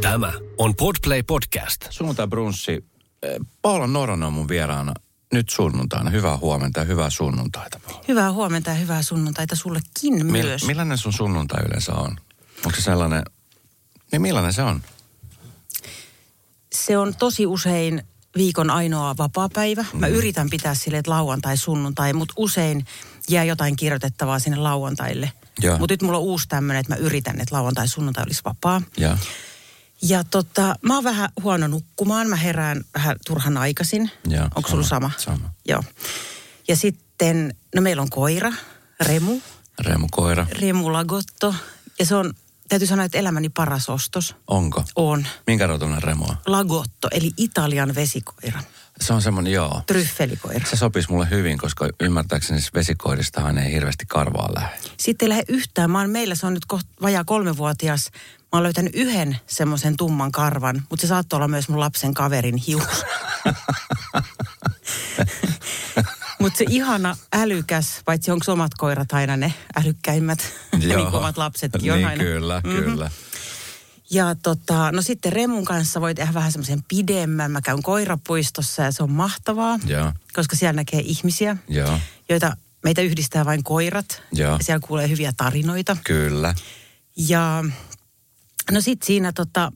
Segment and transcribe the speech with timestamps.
[0.00, 1.86] Tämä on Podplay Podcast.
[1.90, 2.84] Sunnuntai brunssi.
[3.22, 4.94] Eh, Paula Noronen on mun vieraana
[5.32, 6.10] nyt sunnuntaina.
[6.10, 7.80] Hyvää huomenta ja hyvää sunnuntaita.
[7.86, 8.04] Paula.
[8.08, 10.64] Hyvää huomenta ja hyvää sunnuntaita sullekin Mil- myös.
[10.66, 12.16] millainen sun sunnuntai yleensä on?
[12.66, 13.22] Onko se sellainen...
[14.12, 14.82] Niin millainen se on?
[16.72, 18.02] Se on tosi usein
[18.36, 19.84] viikon ainoa vapaapäivä.
[19.92, 20.14] Mä Mm.
[20.14, 22.84] yritän pitää sille, että lauantai, sunnuntai, mutta usein
[23.28, 25.32] jää jotain kirjoitettavaa sinne lauantaille.
[25.78, 28.82] Mutta nyt mulla on uusi tämmöinen, että mä yritän, että lauantai, sunnuntai olisi vapaa.
[28.96, 29.18] Ja.
[30.02, 32.28] Ja tota, mä oon vähän huono nukkumaan.
[32.28, 34.10] Mä herään vähän turhan aikaisin.
[34.54, 35.10] Onko sulla sama?
[35.16, 35.50] sama.
[35.68, 35.82] Joo.
[36.68, 38.52] Ja sitten, no meillä on koira,
[39.00, 39.40] Remu.
[39.78, 40.46] Reemu Koira.
[40.60, 41.54] Remu Lagotto.
[41.98, 42.34] Ja se on,
[42.68, 44.36] täytyy sanoa, että elämäni paras ostos.
[44.46, 44.84] Onko?
[44.96, 45.26] On.
[45.46, 46.36] Minkä rotunen Remo on?
[46.46, 48.60] Lagotto, eli Italian vesikoira.
[49.00, 49.82] Se on semmoinen, joo.
[49.86, 50.66] Tryffelikoira.
[50.70, 54.76] Se sopisi mulle hyvin, koska ymmärtääkseni vesikoiristahan ei hirveästi karvaa lähde.
[54.96, 55.90] Sitten ei lähde yhtään.
[55.90, 58.10] Mä oon, meillä se on nyt kohta vajaa kolmevuotias.
[58.12, 62.56] Mä oon löytänyt yhden semmoisen tumman karvan, mutta se saattoi olla myös mun lapsen kaverin
[62.56, 62.82] hius.
[66.40, 70.38] mutta se ihana, älykäs, paitsi onko omat koirat aina ne älykkäimmät,
[70.78, 72.24] niin kuin omat lapsetkin on niin, aina.
[72.24, 72.74] kyllä, Mhm.
[72.76, 73.10] kyllä.
[74.12, 77.50] Ja tota, no sitten Remun kanssa voi tehdä vähän semmoisen pidemmän.
[77.50, 83.02] Mä käyn koirapuistossa ja se on mahtavaa, Joo, koska siellä näkee ihmisiä, joo, joita meitä
[83.02, 84.22] yhdistää vain koirat.
[84.32, 84.52] Joo.
[84.52, 85.96] Ja siellä kuulee hyviä tarinoita.
[86.04, 86.54] kyllä.
[87.16, 87.64] Ja
[88.70, 89.72] no sit siinä tota,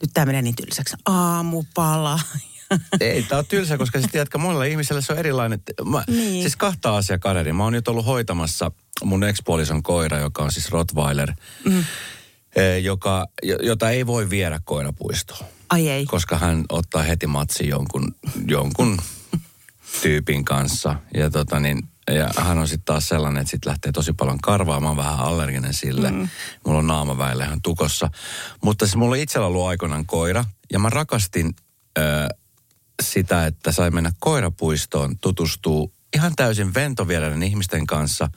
[0.00, 2.20] nyt tää menee niin tylsäksi, aamupala.
[3.00, 5.62] Ei, tää on tylsä, koska siis tiedätkö, monella ihmisellä se on erilainen.
[5.84, 6.42] Mä, Niin.
[6.42, 7.52] Siis kahta asiaa kaderi.
[7.52, 8.70] Mä oon nyt ollut hoitamassa
[9.04, 11.32] mun ekspuolison koira, joka on siis Rottweiler,
[11.64, 11.84] mm.
[12.82, 15.44] Joka, jo- jota ei voi viedä koirapuistoon.
[15.70, 16.06] Ai ei.
[16.06, 18.14] Koska hän ottaa heti matsi jonkun,
[18.46, 18.98] jonkun
[20.02, 20.96] tyypin kanssa.
[21.14, 24.80] Ja, tota niin, ja hän on sitten taas sellainen, että sitten lähtee tosi paljon karvaa.
[24.80, 26.10] Mä oon vähän allerginen sille.
[26.10, 26.28] Mm.
[26.66, 28.10] Mulla on naama väillä ihan tukossa.
[28.64, 30.44] Mutta siis mulla on itsellä ollut aikoinaan koira.
[30.72, 31.54] Ja mä rakastin
[31.98, 32.02] ö,
[33.02, 38.28] sitä, että sai mennä koirapuistoon, tutustuu ihan täysin ventovieraiden ihmisten kanssa.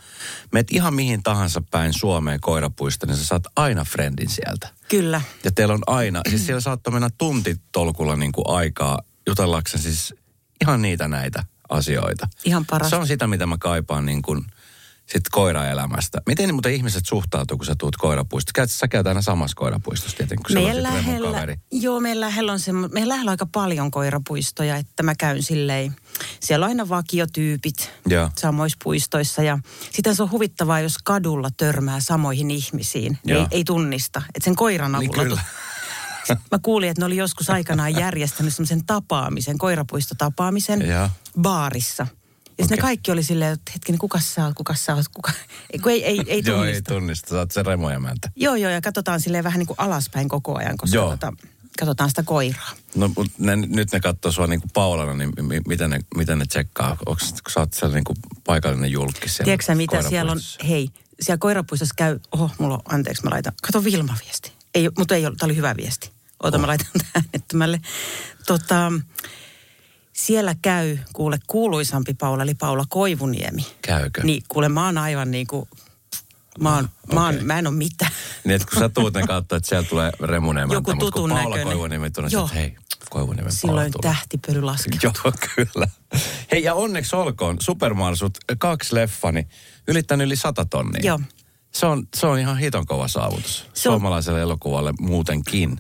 [0.52, 4.70] Meet ihan mihin tahansa päin Suomeen koirapuistoon, niin sä saat aina friendin sieltä.
[4.90, 5.22] Kyllä.
[5.44, 10.14] Ja teillä on aina, siis siellä saattoi mennä tuntitolkulla niin kuin aikaa jutellakseen siis
[10.62, 12.28] ihan niitä näitä asioita.
[12.44, 12.90] Ihan paras.
[12.90, 14.46] Se on sitä, mitä mä kaipaan niin kuin
[15.14, 16.22] sit koiraelämästä.
[16.28, 18.52] Miten muuten ihmiset suhtautuu, kun sä tuut koirapuistosta?
[18.56, 22.88] Käyt, sä käyt aina samassa koirapuistossa tietenkin, kun Remon lähellä, joo, meidän lähellä on semmo,
[22.92, 25.96] meidän lähellä on aika paljon koirapuistoja, että mä käyn silleen.
[26.40, 28.30] Siellä on aina vakiotyypit Joo.
[28.38, 29.60] samoissa puistoissa ja
[29.92, 33.18] sitä se on huvittavaa, jos kadulla törmää samoihin ihmisiin.
[33.26, 33.40] Joo.
[33.40, 35.24] Ei, ei tunnista, että sen koiran Niin avulla.
[35.24, 35.42] kyllä.
[36.52, 41.10] Mä kuulin, että ne oli joskus aikanaan järjestänyt semmoisen tapaamisen, koirapuistotapaamisen Joo.
[41.42, 42.08] baarissa.
[42.58, 42.66] Ja okay.
[42.66, 42.78] Okei.
[42.78, 45.32] ne kaikki oli silleen, että hetkinen, kuka sä oot, kuka sä oot, kuka...
[45.74, 46.50] Ei, kun ei, ei, ei tunnista.
[46.52, 47.30] Joo, ei tunnista.
[47.30, 48.30] Sä oot se Remo Emäntä.
[48.36, 51.10] Joo, joo, ja katsotaan silleen vähän niin kuin alaspäin koko ajan, koska Joo.
[51.10, 51.34] tota,
[51.80, 52.72] katsotaan sitä koiraa.
[52.96, 56.40] No, mut ne, nyt ne katsoo sua niin kuin Paulana, niin mi, miten, ne, miten
[56.40, 56.98] ne tsekkaa?
[57.06, 60.40] Onko sä oot siellä niin kuin paikallinen julkis siellä Tiedätkö sä, mitä siellä on?
[60.68, 60.90] Hei,
[61.22, 64.52] siellä koirapuistossa käy, oho, mulla on, anteeksi, mä laitan, kato Vilma viesti.
[64.76, 66.12] Ei, mutta ei ollut, tämä oli hyvä viesti.
[66.44, 66.68] Oota, mä Oh.
[66.68, 67.82] laitan äänettömälle.
[68.48, 68.92] Tota,
[70.14, 73.66] siellä käy, kuule, kuuluisampi Paula, eli Paula Koivuniemi.
[73.82, 74.24] Käykö?
[74.24, 75.70] Niin, kuule, mä oon aivan niin kuin,
[76.60, 78.12] mä, oon, mä, oon, mä en ole mitään.
[78.44, 81.44] Niin, että kun sä tuut kautta, että siellä tulee Remunen Joku mutta tutun kun Paula
[81.44, 81.68] näköinen.
[81.68, 82.76] Koivuniemi tulee, että hei,
[83.10, 85.00] Koivuniemen Paula Silloin tähtipöly laskee.
[85.04, 85.88] Joo, kyllä.
[86.52, 89.48] Hei, ja onneksi olkoon, Supermarsut, kaksi leffani,
[89.88, 91.02] ylittänyt yli sata tonnia.
[91.04, 91.20] Joo.
[91.72, 93.58] Se on, se on ihan hiton kova saavutus.
[93.74, 95.78] Se on- Suomalaiselle elokuvalle muutenkin.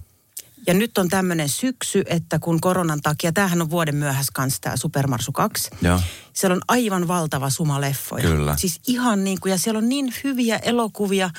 [0.68, 4.78] Ja nyt on tämmöinen syksy, että kun koronan takia, tämähän on vuoden myöhässä kanssa tämä
[4.78, 5.70] Supermarsu 2.
[5.82, 6.00] Joo.
[6.34, 8.24] Siellä on aivan valtava suma leffoja.
[8.24, 8.56] Kyllä.
[8.58, 11.30] Siis ihan niin kuin, ja siellä on niin hyviä elokuvia.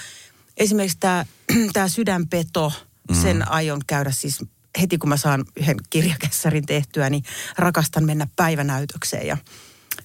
[0.57, 1.25] Esimerkiksi tämä,
[1.73, 2.73] tämä Sydänpeto,
[3.11, 3.23] Mhm.
[3.23, 4.45] sen aion käydä siis
[4.81, 7.25] heti kun mä saan yhden kirjakessarin tehtyä, niin
[7.59, 9.37] rakastan mennä päivänäytökseen ja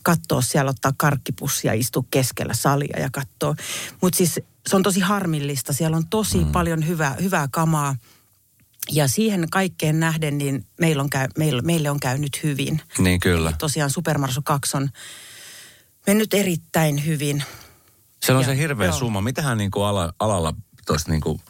[0.04, 3.56] katsoa siellä, ottaa karkkipussia ja istua keskellä salia ja katsoa.
[4.02, 5.74] Mutta siis se on tosi harmillista.
[5.74, 6.52] Siellä on tosi mm.
[6.52, 7.96] paljon hyvää, hyvää kamaa.
[8.92, 12.82] Ja siihen kaikkeen nähden, niin meillä on käy, meille, meille on käynyt hyvin.
[12.98, 13.54] Niin kyllä.
[13.58, 14.90] Tosiaan Supermarsu 2 on
[16.08, 17.44] mennyt erittäin hyvin.
[18.24, 18.98] Se on Ja- se hirveä joo.
[18.98, 19.22] summa.
[19.22, 20.54] Mitähän niin kuin ala, alalla
[20.86, 21.42] tosta niin kuin,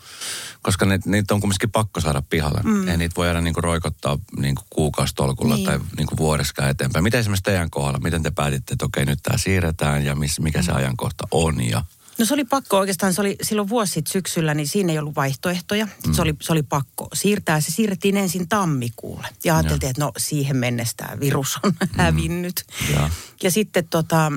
[0.62, 2.62] koska ne, niitä on kumminkin pakko saada pihalle.
[2.64, 2.88] Mm.
[2.88, 5.66] Ei niitä voi jäädä niin kuin roikottaa niin kuin kuukausitolkulla Niin.
[5.66, 7.04] tai niin kuin vuodessa eteenpäin.
[7.04, 10.60] Miten esimerkiksi teidän kohdalla, miten te päätitte, että okei nyt tämä siirretään ja miss, mikä
[10.60, 10.64] Mm.
[10.66, 11.84] se ajankohta on ja
[12.20, 15.16] No se oli pakko oikeastaan, se oli silloin vuosi sitten syksyllä, niin siinä ei ollut
[15.16, 15.86] vaihtoehtoja.
[16.08, 16.14] Mm.
[16.14, 17.62] Se, oli, se oli pakko siirtää.
[17.62, 19.28] Se siirrettiin ensin tammikuulle.
[19.44, 22.66] Ja ajateltiin, että no siihen mennessä tämä virus on hävinnyt.
[22.94, 23.10] Ja.
[23.44, 24.32] Ja sitten tota,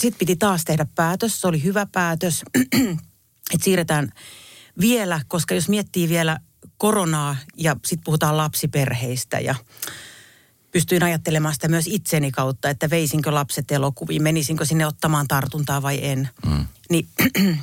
[0.00, 1.40] sit piti taas tehdä päätös.
[1.40, 2.42] Se oli hyvä päätös,
[3.54, 4.12] että siirretään
[4.80, 6.38] vielä, koska jos miettii vielä
[6.76, 9.54] koronaa ja sitten puhutaan lapsiperheistä ja
[10.72, 15.98] pystyin ajattelemaan sitä myös itseni kautta, että veisinkö lapset elokuviin, menisinkö sinne ottamaan tartuntaa vai
[16.02, 16.28] en.
[16.46, 16.66] Mm.
[16.90, 17.08] Niin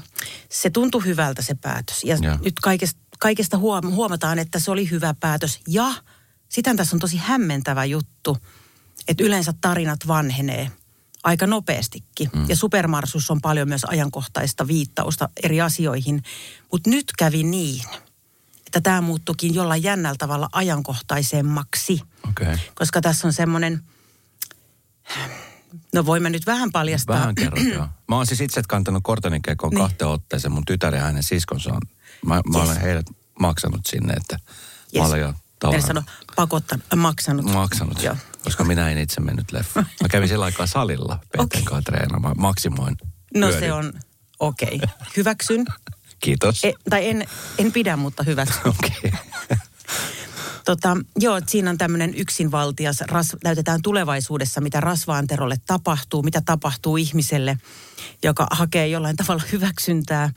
[0.50, 2.04] se tuntui hyvältä se päätös.
[2.04, 2.40] Ja, ja.
[2.44, 5.60] nyt kaikesta, kaikesta huomataan, että se oli hyvä päätös.
[5.68, 5.94] Ja
[6.50, 8.38] sitten tässä on tosi hämmentävä juttu,
[9.08, 10.72] että yleensä tarinat vanhenee
[11.24, 12.30] aika nopeastikin.
[12.36, 12.46] Mm.
[12.50, 16.24] Ja Supermarsus on paljon myös ajankohtaista viittausta eri asioihin.
[16.72, 17.84] Mutta nyt kävi niin,
[18.70, 22.02] että tämä muuttukin jollain jännällä tavalla ajankohtaisemmaksi.
[22.30, 22.58] Okay.
[22.76, 23.84] Koska tässä on semmoinen,
[25.94, 27.20] no voimme nyt vähän paljastaa.
[27.20, 27.88] Vähän kerran, joo.
[28.08, 29.80] Mä oon siis itse kantanut kortonikekon niin.
[29.80, 30.52] kahteen otteeseen.
[30.52, 31.82] Mun tytär ja hänen siskonsa on,
[32.26, 32.44] mä, yes.
[32.52, 33.06] mä olen heidät
[33.40, 34.40] maksanut sinne, että
[34.96, 35.02] yes.
[35.02, 35.88] mä olen jo tavallaan...
[35.88, 36.04] sano
[36.36, 37.46] pakottanut, äh, maksanut.
[37.46, 38.16] Maksanut, joo.
[38.44, 39.86] koska minä en itse mennyt leffa.
[40.02, 41.62] Mä kävin sillä aikaa salilla Petten okay.
[41.64, 42.98] kanssa treenaamaan, maksimoin.
[43.36, 43.60] No hyödyn.
[43.60, 43.94] se on,
[44.40, 45.08] okei, okay.
[45.18, 45.66] hyväksyn.
[46.20, 46.64] Kiitos.
[46.64, 47.28] E, tai en,
[47.58, 48.68] en pidä, mutta hyväksyn.
[48.80, 48.92] Okei.
[49.08, 49.58] Okay.
[50.70, 57.58] Tota, joo, siinä on tämmöinen yksinvaltias, ras, näytetään tulevaisuudessa, mitä rasvaanterolle tapahtuu, mitä tapahtuu ihmiselle,
[58.24, 60.30] joka hakee jollain tavalla hyväksyntää.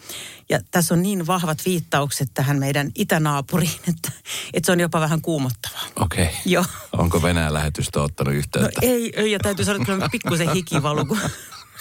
[0.49, 4.13] Ja tässä on niin vahvat viittaukset tähän meidän itänaapuriin, että,
[4.53, 5.83] että se on jopa vähän kuumottavaa.
[5.97, 6.25] Okei.
[6.25, 6.37] Okay.
[6.47, 6.65] Joo.
[6.93, 8.81] Onko Venäjän lähetystö ottanut yhteyttä?
[8.81, 11.19] No ei, ei ja täytyy sanoa, että kyllä pikkusen hikivalu, kun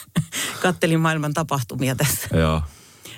[0.62, 2.38] kattelin maailman tapahtumia tässä.
[2.38, 2.62] Joo.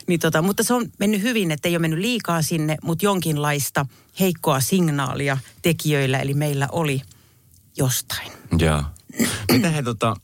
[0.07, 3.85] Niin tota, mutta se on mennyt hyvin, että ei ole mennyt liikaa sinne, mutta jonkinlaista
[4.19, 7.01] heikkoa signaalia tekijöillä, eli meillä oli
[7.77, 8.31] jostain.
[8.59, 8.83] Joo.
[9.51, 10.15] Miten he tota,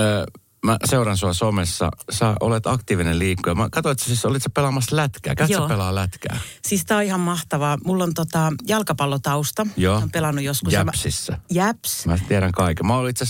[0.00, 0.26] ö,
[0.66, 3.54] mä seuraan sua somessa, sä olet aktiivinen liikkuja.
[3.54, 5.34] Mä katsoin, että siis olit sä pelaamassa lätkää.
[5.34, 6.38] Käytkö sä pelaa lätkää?
[6.62, 7.78] Siis tää on ihan mahtavaa.
[7.84, 9.66] Mulla on tota jalkapallotausta.
[9.76, 9.96] Joo.
[9.96, 10.72] Olen pelannut joskus.
[10.72, 11.32] Jäpsissä.
[11.32, 12.06] Mä, Jäps.
[12.06, 12.86] Mä tiedän kaiken.
[12.86, 13.24] Mä oon itse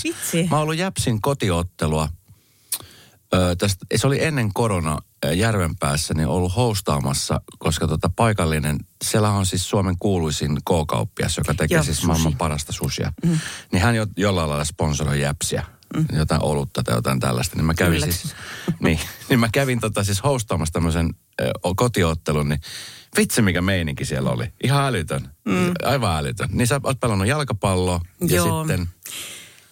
[0.49, 2.09] mä oon ollut Jäpsin kotiottelua.
[3.57, 4.97] Tästä, se oli ennen korona
[5.33, 11.75] Järvenpäässä niin ollut hostaamassa, koska tota paikallinen, siellä on siis Suomen kuuluisin K-kauppias, joka tekee
[11.75, 12.07] Joo, siis sushi.
[12.07, 13.13] maailman parasta susia.
[13.25, 13.39] Mm.
[13.71, 15.65] Niin hän jo, jollain lailla sponsoroi jäpsiä,
[15.95, 16.05] mm.
[16.17, 17.55] jotain olutta tai jotain tällaista.
[17.55, 18.35] Niin mä kävin siis,
[18.79, 18.99] niin,
[19.29, 21.09] niin mä kävin tota siis hostaamassa tämmöisen
[21.41, 22.61] äh, kotiottelun, niin
[23.17, 24.53] vitsi mikä meininki siellä oli.
[24.63, 25.71] Ihan älytön, mm.
[25.83, 26.49] aivan älytön.
[26.51, 28.67] Niin sä oot pelannut jalkapalloa ja Joo.
[28.67, 28.87] sitten...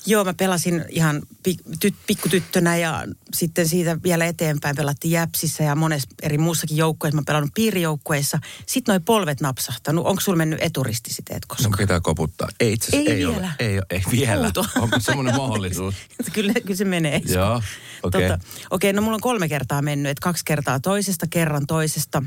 [0.05, 3.03] Joo, mä pelasin ihan pik- pikkutyttönä ja
[3.33, 7.15] sitten siitä vielä eteenpäin pelattiin Jäpsissä ja monessa eri muussakin joukkueessa.
[7.15, 8.39] Mä pelannut piirijoukkueissa.
[8.65, 10.05] Sitten noi polvet napsahtanut.
[10.05, 11.71] Onko sulla mennyt eturistisiteet koskaan?
[11.71, 12.49] No pitää koputtaa.
[12.59, 13.37] Ei itse ei, ei vielä.
[13.37, 13.49] ole.
[13.59, 14.51] Ei, ole, ei vielä.
[14.53, 14.69] Puutu.
[14.79, 15.95] Onko semmoinen mahdollisuus?
[16.33, 17.21] kyllä, kyllä se menee.
[17.35, 18.25] Joo, okei.
[18.25, 18.37] Okay.
[18.37, 18.39] Tota,
[18.69, 20.09] okay, no mulla on kolme kertaa mennyt.
[20.09, 22.23] Että kaksi kertaa toisesta, kerran toisesta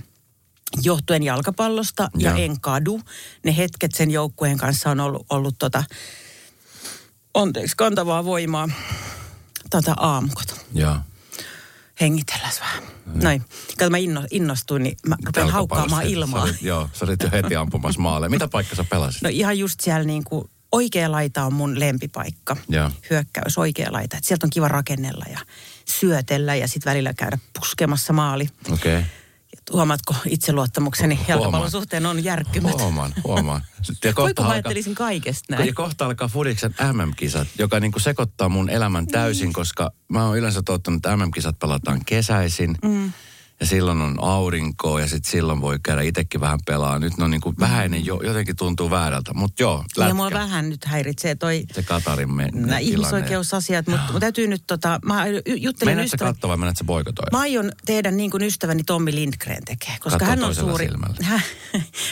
[0.82, 3.00] johtuen jalkapallosta ja, ja en kadu.
[3.44, 5.84] Ne hetket sen joukkueen kanssa on ollut, ollut tota,
[7.34, 8.68] anteeksi, kantavaa voimaa
[9.70, 10.54] tätä aamukota.
[10.74, 10.96] Joo.
[12.00, 12.82] Hengitelläs vähän.
[12.82, 13.24] Mm.
[13.24, 13.44] Noin.
[13.78, 16.46] Kato, mä inno, innostuin, niin mä rupean haukkaamaan ilmaa.
[16.46, 18.28] Sä joo, sä olit jo heti ampumassa maalle.
[18.28, 19.22] Mitä paikka sä pelasit?
[19.22, 22.56] No ihan just siellä niin kuin, oikea laita on mun lempipaikka.
[22.68, 22.90] Joo.
[23.10, 24.16] Hyökkäys, oikea laita.
[24.16, 25.38] Et sieltä on kiva rakennella ja
[25.88, 28.48] syötellä ja sitten välillä käydä puskemassa maali.
[28.72, 28.98] Okei.
[28.98, 29.08] Okay.
[29.72, 32.80] Huomaatko itseluottamukseni jalkapallon suhteen on järkkymät?
[32.80, 33.62] Huomaan, huomaan.
[34.04, 35.66] Ja kun mä ajattelisin kaikesta näin.
[35.66, 39.52] Ja kohta alkaa Fudiksen MM-kisat, joka niin kuin sekoittaa mun elämän täysin, niin.
[39.52, 42.78] koska mä oon yleensä tottunut, että MM-kisat pelataan kesäisin.
[42.82, 43.12] Mm
[43.60, 46.98] ja silloin on aurinko ja sitten silloin voi käydä itsekin vähän pelaa.
[46.98, 50.08] Nyt no niin kuin vähäinen jo, jotenkin tuntuu väärältä, mutta joo, lätkä.
[50.08, 51.64] Ja mua vähän nyt häiritsee toi...
[51.72, 55.00] Se Katarin me, nämä ihmisoikeusasiat, mutta mun täytyy nyt tota...
[55.04, 56.32] Mä juttelin Menet ystävä...
[56.32, 57.30] katsoa vai sä boikotoida?
[57.32, 60.88] Mä aion tehdä niin kuin ystäväni Tommi Lindgren tekee, koska Katso hän on suuri...
[61.22, 61.42] Hän,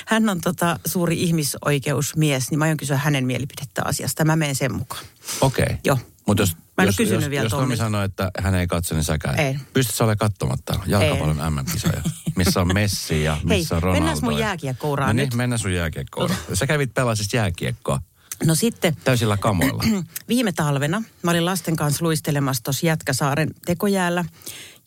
[0.07, 4.25] hän on tota suuri ihmisoikeusmies, niin mä aion kysyä hänen mielipidettä asiasta.
[4.25, 5.05] Mä menen sen mukaan.
[5.41, 5.65] Okei.
[5.65, 5.77] Okay.
[5.85, 5.99] Joo.
[6.27, 8.95] Mutta jos, Mä en jos, kysynyt jos, vielä jos Tommi sanoo, että hän ei katso,
[8.95, 9.41] niin säkään.
[9.41, 9.57] Ei.
[9.73, 12.03] Pystyt sä olemaan katsomatta jalkapallon MM-kisoja,
[12.37, 14.05] missä on Messi ja missä Hei, on Ronaldo.
[14.07, 15.35] mennään mun jääkiekkouraan no niin, nyt.
[15.35, 16.41] mennään sun jääkiekkouraan.
[16.55, 18.01] Sä kävit pelaasista jääkiekkoa.
[18.45, 18.97] No sitten...
[19.05, 19.85] Täysillä kamoilla.
[20.29, 24.25] Viime talvena mä olin lasten kanssa luistelemassa tuossa Jätkäsaaren tekojäällä.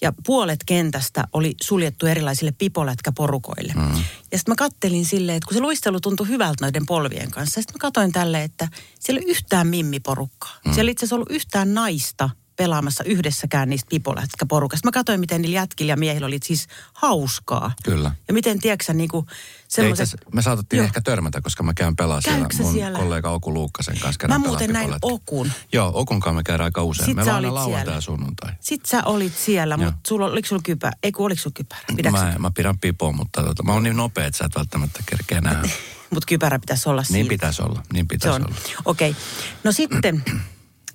[0.02, 3.74] Ja puolet kentästä oli suljettu erilaisille pipolätkäporukoille.
[3.75, 3.92] Mm.
[4.32, 7.62] Ja sitten mä kattelin silleen, että kun se luistelu tuntui hyvältä noiden polvien kanssa.
[7.62, 8.68] Sitten mä katsoin tälle, että
[9.00, 10.58] siellä ei yhtään mimmiporukkaa.
[10.66, 10.74] Mm.
[10.74, 14.88] Siellä ei itse asiassa ollut yhtään naista pelaamassa yhdessäkään niistä pipolätkäporukasta.
[14.88, 17.72] Mä katsoin, miten niillä jätkillä ja miehillä oli siis hauskaa.
[17.84, 18.12] Kyllä.
[18.28, 19.26] Ja miten, tiedätkö niinku
[19.68, 20.10] semmoiset...
[20.34, 20.86] Me saatettiin Joo.
[20.86, 23.00] ehkä törmätä, koska mä käyn pelaa siellä mun siellä?
[23.00, 24.28] kollega Oku Luukkasen kanssa.
[24.28, 25.52] Mä muuten näin Okun.
[25.74, 27.06] Joo, Okun kanssa me käydään aika usein.
[27.06, 28.52] Sit me vaan lauantai ja sunnuntai.
[28.60, 30.92] Sitten sä olit siellä, mutta sulla, oliko sulla kypä?
[31.04, 32.12] Ei kun oliko sulla kypärä?
[32.12, 35.42] mä, mä pidän pipoa, mutta tota, mä oon niin nopea, että sä et välttämättä kerkeä
[35.42, 35.70] nähdä.
[36.14, 38.56] mutta kypärä pitäisi olla Niin pitäisi olla, niin pitäisi olla.
[38.86, 39.10] Okei.
[39.10, 39.22] Okay.
[39.64, 40.24] No sitten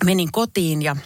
[0.04, 0.96] menin kotiin ja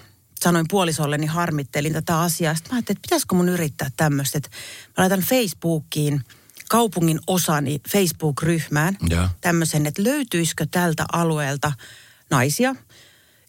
[0.44, 2.54] sanoin puolisolle, niin harmittelin tätä asiaa.
[2.54, 4.38] Sitten mä ajattelin, että pitäisikö mun yrittää tämmöistä.
[4.38, 4.50] Että
[4.86, 6.24] mä laitan Facebookiin
[6.68, 9.28] kaupungin osani Facebook-ryhmään Joo.
[9.40, 11.72] tämmöisen, että löytyisikö tältä alueelta
[12.30, 12.74] naisia,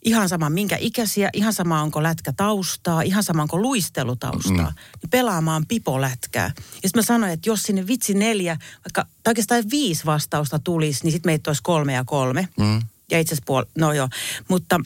[0.05, 4.75] ihan sama minkä ikäisiä, ihan sama onko lätkä taustaa, ihan sama onko luistelutaustaa, mm.
[5.01, 6.51] niin pelaamaan pipolätkää.
[6.55, 11.03] Ja sitten mä sanoin, että jos sinne vitsi neljä, vaikka tai oikeastaan viisi vastausta tulisi,
[11.03, 12.47] niin sitten meitä olisi kolme ja kolme.
[12.59, 12.81] Mm.
[13.11, 14.09] Ja itse asiassa puol- no joo,
[14.49, 14.79] mutta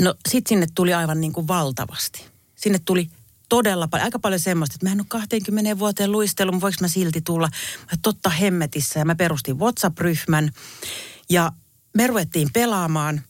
[0.00, 2.24] no sitten sinne tuli aivan niin kuin valtavasti.
[2.56, 3.10] Sinne tuli
[3.48, 6.88] todella paljon, aika paljon semmoista, että mä en ole 20 vuoteen luistellut, mutta voiko mä
[6.88, 7.48] silti tulla?
[7.80, 10.50] Mä totta hemmetissä ja mä perustin WhatsApp-ryhmän
[11.30, 11.52] ja
[11.96, 13.20] me ruvettiin pelaamaan.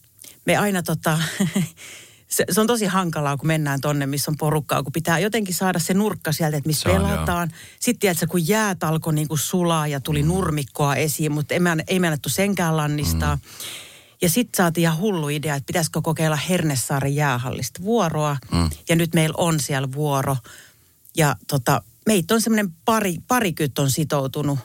[0.45, 1.19] Me aina tota,
[2.27, 5.79] se, se on tosi hankalaa, kun mennään tonne, missä on porukkaa, kun pitää jotenkin saada
[5.79, 7.51] se nurkka sieltä, että missä Se on, pelataan.
[7.79, 10.27] Sitten tiedätkö, kun jäät alkoi niin kuin sulaa ja tuli mm.
[10.27, 13.35] nurmikkoa esiin, mutta ei me, ei me annettu senkään lannistaa.
[13.35, 13.41] Mm.
[14.21, 18.37] Ja sitten saatiin ihan hullu idea, että pitäisikö kokeilla Hernesaaren jäähallista vuoroa.
[18.51, 18.69] Mm.
[18.89, 20.37] Ja nyt meillä on siellä vuoro.
[21.17, 24.59] Ja tota, meitä on semmoinen pari, parikyt on sitoutunut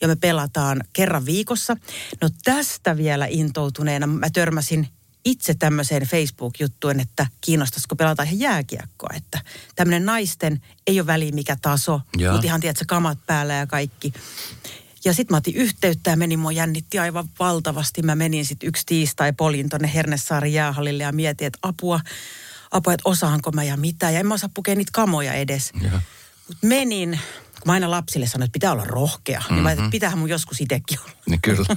[0.00, 1.76] ja me pelataan kerran viikossa.
[2.20, 4.88] No tästä vielä intoutuneena mä törmäsin
[5.24, 9.10] itse tämmöiseen Facebook-juttuun, että kiinnostaisiko pelata ihan jääkiekkoa.
[9.16, 9.40] Että
[9.76, 12.00] tämmöinen naisten, ei ole väliä mikä taso,
[12.32, 14.12] mutta ihan tiedätkö, kamat päällä ja kaikki.
[15.04, 18.02] Ja sitten mä otin yhteyttä ja menin, mua jännitti aivan valtavasti.
[18.02, 22.00] Mä menin sitten yksi tiistai polin tonne Hernesaaren jäähallille ja mietin, että apua,
[22.70, 24.10] apua, että osaanko mä ja mitä.
[24.10, 25.72] Ja en mä osaa pukea niitä kamoja edes.
[26.48, 27.10] Mutta menin,
[27.52, 29.38] kun mä aina lapsille sanoin, että pitää olla rohkea.
[29.38, 29.54] Mm-hmm.
[29.54, 31.12] Niin mä että pitäähän mun joskus itsekin olla.
[31.26, 31.66] Niin kyllä.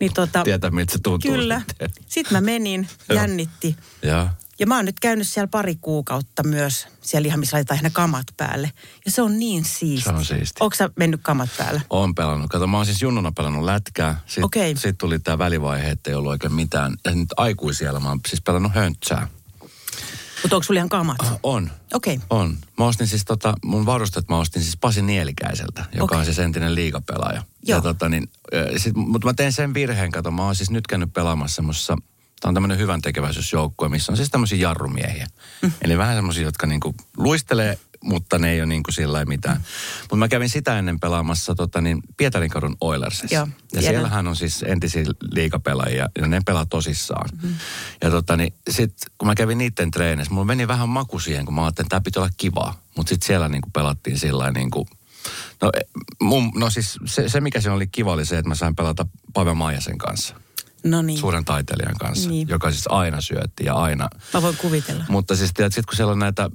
[0.00, 1.62] Niin tota, Tietää, miltä se tuntuu Kyllä.
[1.68, 1.90] sitten.
[2.06, 3.76] Sitten mä menin, jännitti.
[4.02, 4.28] Joo.
[4.58, 8.72] Ja mä oon nyt käynyt siellä pari kuukautta myös, siellä ihan missä laitetaan kamat päälle.
[9.04, 10.04] Ja se on niin siisti.
[10.04, 10.56] Se on siisti.
[10.60, 11.82] Onko sä mennyt kamat päälle?
[11.90, 12.50] Oon pelannut.
[12.50, 14.20] Kato, mä oon siis junnuna pelannut lätkää.
[14.26, 14.76] Sitten Okei.
[14.76, 16.94] sit tuli tää välivaihe, että ei ollut oikein mitään.
[17.04, 19.28] Ja nyt aikuisiellä mä oon siis pelannut höntsää.
[20.42, 21.16] Mutta onko sulla ihan kamat?
[21.42, 21.70] On.
[21.94, 22.20] Okei.
[22.30, 22.58] On.
[22.78, 26.18] Mä ostin siis tota, mun varustet mä ostin siis Pasi Nielikäiseltä, joka Okei.
[26.18, 27.42] on siis entinen liigapelaaja.
[27.62, 27.78] Joo.
[27.78, 28.30] Ja tota niin,
[28.76, 31.96] sit, mutta mä tein sen virheen, kato, mä oon siis nyt käynyt pelaamassa semmoisessa,
[32.42, 35.26] tää on tämmöinen hyvän tekeväisyysjoukkue, missä on siis tämmöisiä jarrumiehiä.
[35.62, 35.72] Mm.
[35.82, 39.56] Eli vähän semmoisia, jotka niinku luistelee, mutta ne ei ole niinku sillä mitään.
[39.56, 39.62] Mm.
[40.00, 43.34] Mutta mä kävin sitä ennen pelaamassa tota niin, Pietarinkadun Oilersissa.
[43.34, 43.88] Joo, ja tiedän.
[43.88, 47.28] siellähän on siis entisiä liigapelaajia ja ne pelaa tosissaan.
[47.42, 47.54] Mm.
[48.02, 51.54] Ja tota niin, sit kun mä kävin niiden treenissä, mulla meni vähän maku siihen, kun
[51.54, 52.82] mä ajattelin, että tämä pitää olla kivaa.
[52.96, 54.88] Mutta sitten siellä niinku pelattiin sillä niinku,
[55.62, 55.80] no, e,
[56.20, 59.06] mun, no siis se, se, mikä se oli kiva oli se, että mä sain pelata
[59.32, 60.34] Pavel Maijasen kanssa.
[60.84, 61.18] No niin.
[61.18, 62.48] Suuren taiteilijan kanssa, Niin.
[62.48, 64.08] joka siis aina syötti ja aina.
[64.34, 65.04] Mä voin kuvitella.
[65.08, 66.50] Mutta siis tiedät, sit kun siellä on näitä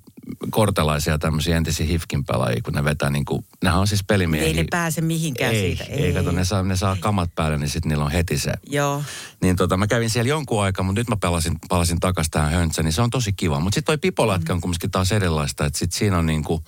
[0.49, 4.47] kortelaisia tämmöisiä entisiä hifkin pelaajia, kun ne vetää niinku, nehän on siis pelimiehiä.
[4.47, 5.83] Ei ne pääse mihinkään ei, siitä.
[5.93, 8.53] Ei, ei, kato, ne saa, ne saa kamat päälle, niin sitten niillä on heti se.
[8.69, 9.03] Joo.
[9.41, 12.85] Niin tota, mä kävin siellä jonkun aikaa, mutta nyt mä palasin, palasin takaisin tähän höntsään,
[12.85, 13.59] niin se on tosi kiva.
[13.59, 16.63] Mutta sitten toi pipolätkä on kumminkin taas erilaista, että sit siinä on niinku,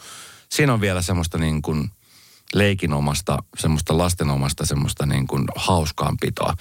[0.50, 1.90] siinä on vielä semmoista niin kuin
[2.54, 6.54] leikinomasta, semmoista lastenomasta, semmoista niin kuin hauskaanpitoa.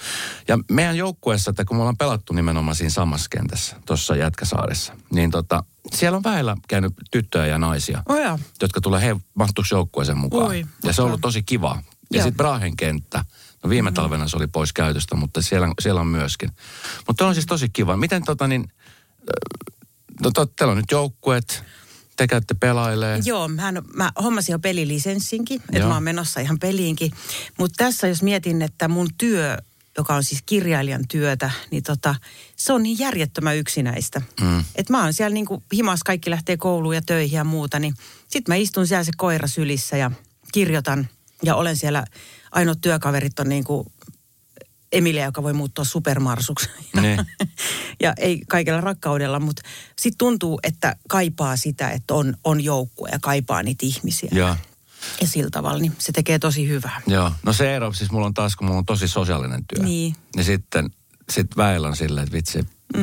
[0.47, 5.31] Ja meidän joukkueessa, että kun me ollaan pelattu nimenomaan siinä samassa kentässä, tuossa Jätkäsaaressa, niin
[5.31, 8.39] tota, siellä on väillä käynyt tyttöjä ja naisia, Oh joo.
[8.61, 10.47] jotka tulee, he mahtuuko joukkueeseen mukaan.
[10.47, 11.81] Oi, ja se on ollut tosi kiva.
[12.13, 13.25] Ja sitten Brahen kenttä.
[13.63, 16.49] No viime talvena se oli pois käytöstä, mutta siellä, siellä on myöskin.
[17.07, 17.97] Mutta on siis tosi kiva.
[17.97, 18.71] Miten tota niin,
[19.19, 19.31] ö,
[20.23, 21.63] no, to, teillä on nyt joukkueet,
[22.19, 23.19] te käytte pelailee.
[23.25, 27.11] Joo, mä, mä hommasin jo pelilisenssinkin, että mä oon menossa ihan peliinkin.
[27.57, 29.57] Mutta tässä jos mietin, että mun työ,
[29.97, 32.15] joka on siis kirjailijan työtä, niin tota,
[32.55, 34.21] se on niin järjettömän yksinäistä.
[34.41, 34.63] Mm.
[34.75, 37.93] Että mä oon siellä niin kuin himas, kaikki lähtee kouluun ja töihin ja muuta, niin
[38.27, 40.11] sit mä istun siellä se koira sylissä ja
[40.51, 41.07] kirjoitan.
[41.43, 42.05] Ja olen siellä,
[42.51, 43.87] ainoat työkaverit on niin kuin
[44.91, 46.69] Emilia, joka voi muuttua supermarsuksi.
[47.01, 47.19] Niin.
[48.03, 49.61] ja ei kaikella rakkaudella, mutta
[49.99, 54.29] sitten tuntuu, että kaipaa sitä, että on, on joukkue ja kaipaa niitä ihmisiä.
[54.31, 54.55] Joo,
[55.21, 57.01] Ja sillä tavalla, niin se tekee tosi hyvää.
[57.07, 57.31] joo.
[57.43, 59.83] No se ero, siis mulla on taas, kun mulla on tosi sosiaalinen työ.
[59.85, 60.15] Niin.
[60.35, 60.89] Niin sitten
[61.31, 62.59] sit väillä on silleen, että vitsi,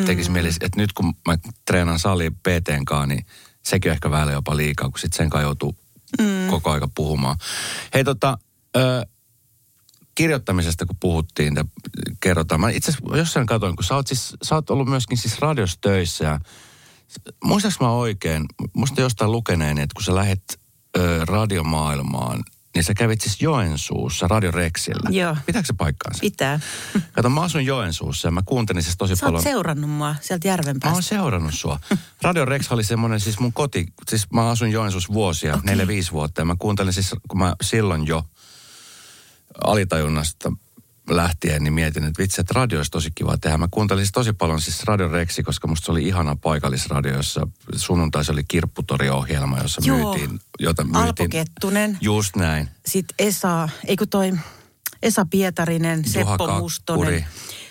[0.06, 3.26] tekisi mieli, että nyt kun mä treenaan sali PTn kanssa, niin
[3.62, 5.76] sekin on ehkä väillä jopa liikaa, kun sitten sen kanssa joutuu
[6.20, 6.46] mm.
[6.50, 7.36] koko aika puhumaan.
[7.94, 8.38] Hei tota,
[8.76, 9.06] ö,
[10.16, 11.64] kirjoittamisesta kun puhuttiin, ja
[12.20, 12.60] kerrotaan.
[12.60, 15.78] Mä itse asiassa jossain katsoin, kun sä oot, siis, sä oot ollut myöskin siis radiossa
[15.80, 16.40] töissä ja
[17.44, 18.44] muistaaks mä oikein,
[18.76, 20.60] muista jostain lukeneeni, että kun sä lähet
[20.98, 22.42] ö, radiomaailmaan,
[22.74, 25.10] niin sä kävit siis Joensuussa Radio Rexillä.
[25.10, 25.36] Joo.
[25.46, 26.20] Pitääkö se paikkaansa?
[26.20, 26.60] Pitää.
[27.12, 29.42] Kato, mä asun Joensuussa ja mä kuuntelin siis tosi Sä paljon.
[29.42, 30.94] seurannut mua sieltä Mä Järvenpäästä.
[30.94, 31.80] oon seurannut sua.
[32.22, 36.40] Radio Rex oli semmoinen siis mun koti, siis mä asun Joensuussa vuosia, neljä viisi vuotta.
[36.40, 38.24] Ja mä kuuntelin siis, kun mä silloin jo
[39.64, 40.52] alitajunnasta
[41.10, 43.58] lähtien, niin mietin, että vitsi, että radio olisi tosi kiva tehdä.
[43.58, 47.46] Mä kuuntelin siis tosi paljon siis Radio Reksi, koska musta se oli ihana paikallisradio, jossa
[47.76, 50.14] sunnuntaisin oli kirpputori-ohjelma, jossa Joo.
[50.16, 51.30] myytiin, jota Alpo myytiin.
[51.30, 52.68] Kettunen, Just näin.
[52.86, 54.32] sitten Esa, eikö toi
[55.02, 56.60] Esa Pietarinen, Juha Seppo Kakkuri.
[56.62, 57.26] Mustonen,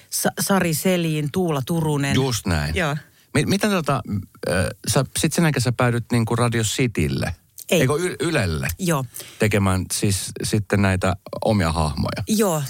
[0.10, 2.16] Sa- Sari Selin, Tuula Turunen.
[2.16, 2.76] Just näin.
[2.76, 2.96] Joo.
[3.34, 4.02] Mi- miten tota,
[4.50, 7.36] äh, sä, sit sen jälkeen sä päädyt niinku Radio Citylle?
[7.70, 7.82] Ei.
[7.82, 8.68] Eikö y- Ylelle?
[8.80, 9.06] Joo.
[9.40, 12.24] Tekemään siis sitten näitä omia hahmoja.
[12.28, 12.64] Joo.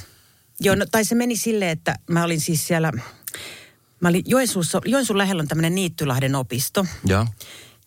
[0.59, 2.91] Joo, no, tai se meni silleen, että mä olin siis siellä,
[3.99, 6.85] mä olin Joensuussa, Joensuun lähellä on tämmöinen Niittylahden opisto.
[7.07, 7.27] Ja,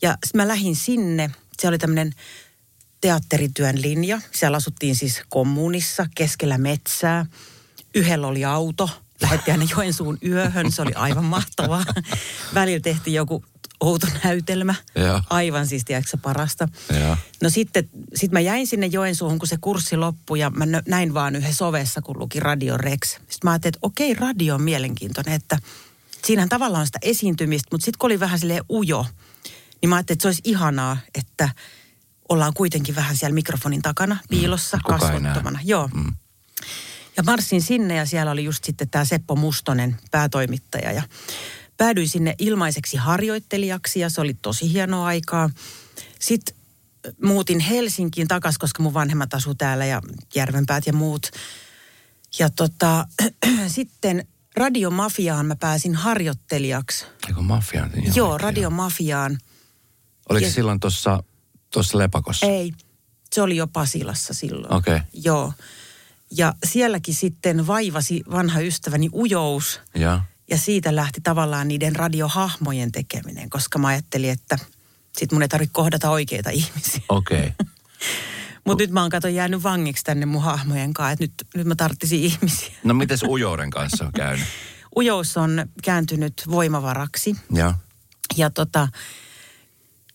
[0.03, 2.13] Ja mä lähdin sinne, se oli tämmöinen
[3.01, 4.21] teatterityön linja.
[4.33, 7.27] Siellä asuttiin siis kommunissa, keskellä metsää.
[7.95, 11.85] Yhdellä oli auto, lähdettiin aina Joensuun yöhön, se oli aivan mahtavaa.
[12.55, 13.45] Välillä tehtiin joku
[13.81, 14.75] outo näytelmä.
[14.95, 15.23] Joo.
[15.31, 16.69] Aivan siis, tiedätkö, parasta.
[17.01, 17.17] Joo.
[17.43, 21.37] No sitten sit mä jäin sinne Joensuuhun, kun se kurssi loppui ja mä näin vaan
[21.37, 23.09] yhden sovessa, kun luki Radio Rex.
[23.11, 25.59] Sitten mä ajattelin, että okei, radio on mielenkiintoinen, että
[26.25, 29.07] siinähän tavallaan on sitä esiintymistä, mutta sitten kun oli vähän silleen ujo,
[29.83, 31.49] niin mä ajattelin, että se olisi ihanaa, että
[32.29, 35.09] ollaan kuitenkin vähän siellä mikrofonin takana, piilossa, Mm, ei näe.
[35.11, 35.59] kasvottomana.
[35.65, 35.89] Joo.
[35.95, 36.15] Mm.
[37.17, 40.93] Ja marssin sinne ja siellä oli just sitten tämä Seppo Mustonen, päätoimittaja.
[40.93, 41.03] Ja
[41.79, 45.51] päädyin sinne ilmaiseksi harjoittelijaksi ja se oli tosi hienoa aikaa.
[46.19, 46.55] Sitten
[47.25, 50.03] muutin Helsinkiin takas, koska mun vanhemmat asuu täällä ja
[50.35, 51.31] Järvenpäät ja muut.
[52.39, 53.07] Ja tota,
[53.67, 57.05] sitten radiomafiaan mä pääsin harjoittelijaksi.
[57.29, 57.87] eikö mafia?
[57.87, 59.39] Niin Joo, radiomafiaan.
[60.29, 61.23] Oliko ja- se silloin tuossa
[61.73, 62.47] tuossa Lepakossa?
[62.47, 62.73] Ei,
[63.33, 64.75] se oli jo Pasilassa silloin.
[64.75, 64.97] Okei.
[64.97, 65.09] Okay.
[65.13, 65.53] Joo.
[66.31, 69.81] Ja sielläkin sitten vaivasi vanha ystäväni ujous.
[69.95, 70.21] Ja,
[70.51, 74.59] Ja siitä lähti tavallaan niiden radiohahmojen tekeminen, koska mä ajattelin, että
[75.19, 77.03] sit mun ei tarvitse kohdata oikeita ihmisiä.
[77.09, 77.53] okei.
[77.59, 77.69] Okay.
[78.65, 81.75] Mutta nyt mä oon kato jäänyt vangiksi tänne mun hahmojen kanssa, että nyt, nyt mä
[81.75, 82.75] tarttisin ihmisiä.
[82.85, 84.47] No mites ujouden kanssa on käynyt?
[84.97, 87.75] Ujous on kääntynyt voimavaraksi Ja,
[88.37, 88.89] ja, tota,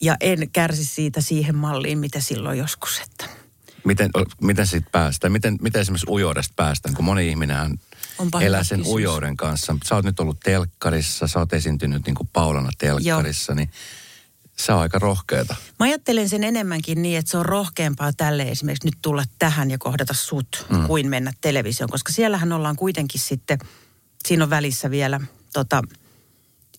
[0.01, 2.99] ja en kärsi siitä siihen malliin, mitä silloin joskus.
[2.99, 3.25] Että
[3.83, 4.09] miten,
[4.41, 5.31] miten siitä päästään?
[5.31, 6.95] Miten, miten esimerkiksi ujoudesta päästään?
[6.95, 7.92] Kun moni ihminenhän Onpa
[8.41, 8.95] elää sen kysymys.
[8.95, 9.75] ujouden kanssa.
[9.85, 13.69] Sä oot nyt ollut telkkarissa, sä oot esiintynyt niin kuin Paulana telkkarissa, niin
[14.57, 15.55] se on aika rohkeeta.
[15.79, 19.77] Mä ajattelen sen enemmänkin niin, että se on rohkeampaa tälle esimerkiksi nyt tulla tähän ja
[19.77, 20.87] kohdata sut, mm.
[20.87, 21.89] kuin mennä televisioon.
[21.89, 23.57] Koska siellähän ollaan kuitenkin sitten,
[24.27, 25.21] siinä on välissä vielä,
[25.53, 25.81] tota,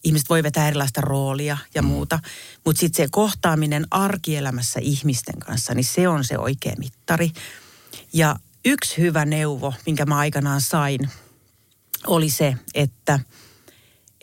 [0.04, 1.88] ihmiset voi vetää erilaista roolia ja mm.
[1.88, 2.18] muuta.
[2.64, 7.30] Mutta sitten se kohtaaminen arkielämässä ihmisten kanssa, niin se on se oikea mittari.
[8.12, 11.11] Ja yksi hyvä neuvo, minkä mä aikanaan sain,
[12.06, 13.20] oli se, että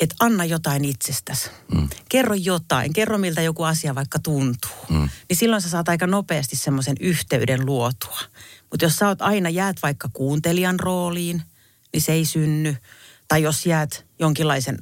[0.02, 1.50] että anna jotain itsestäsi.
[1.74, 1.90] Mm.
[2.10, 4.72] Kerro jotain, kerro miltä joku asia vaikka tuntuu.
[4.90, 5.10] Mm.
[5.30, 8.20] Niin silloin sä saat aika nopeasti semmoisen yhteyden luotua.
[8.72, 11.42] Mutta jos sä oot aina jäät vaikka kuuntelijan rooliin,
[11.94, 12.78] niin se ei synny.
[13.28, 14.78] Tai jos jäät jonkinlaisen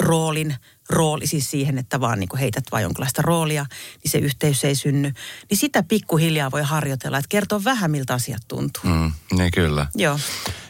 [0.00, 0.56] roolin,
[0.90, 3.66] rooli siis siihen, että vaan niin heität vaan jonkinlaista roolia,
[4.04, 5.12] niin se yhteys ei synny.
[5.50, 8.82] Niin sitä pikkuhiljaa voi harjoitella, että kertoo vähän miltä asiat tuntuu.
[8.84, 9.86] Mm, niin kyllä.
[9.94, 10.18] Joo.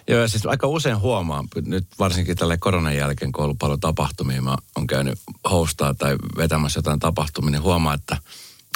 [0.08, 3.80] Joo, ja siis aika usein huomaan, nyt varsinkin tälle koronan jälkeen, kun on ollut paljon
[3.80, 5.18] tapahtumia, mä oon käynyt
[5.50, 8.16] hostaa tai vetämässä jotain tapahtumia, niin huomaa, että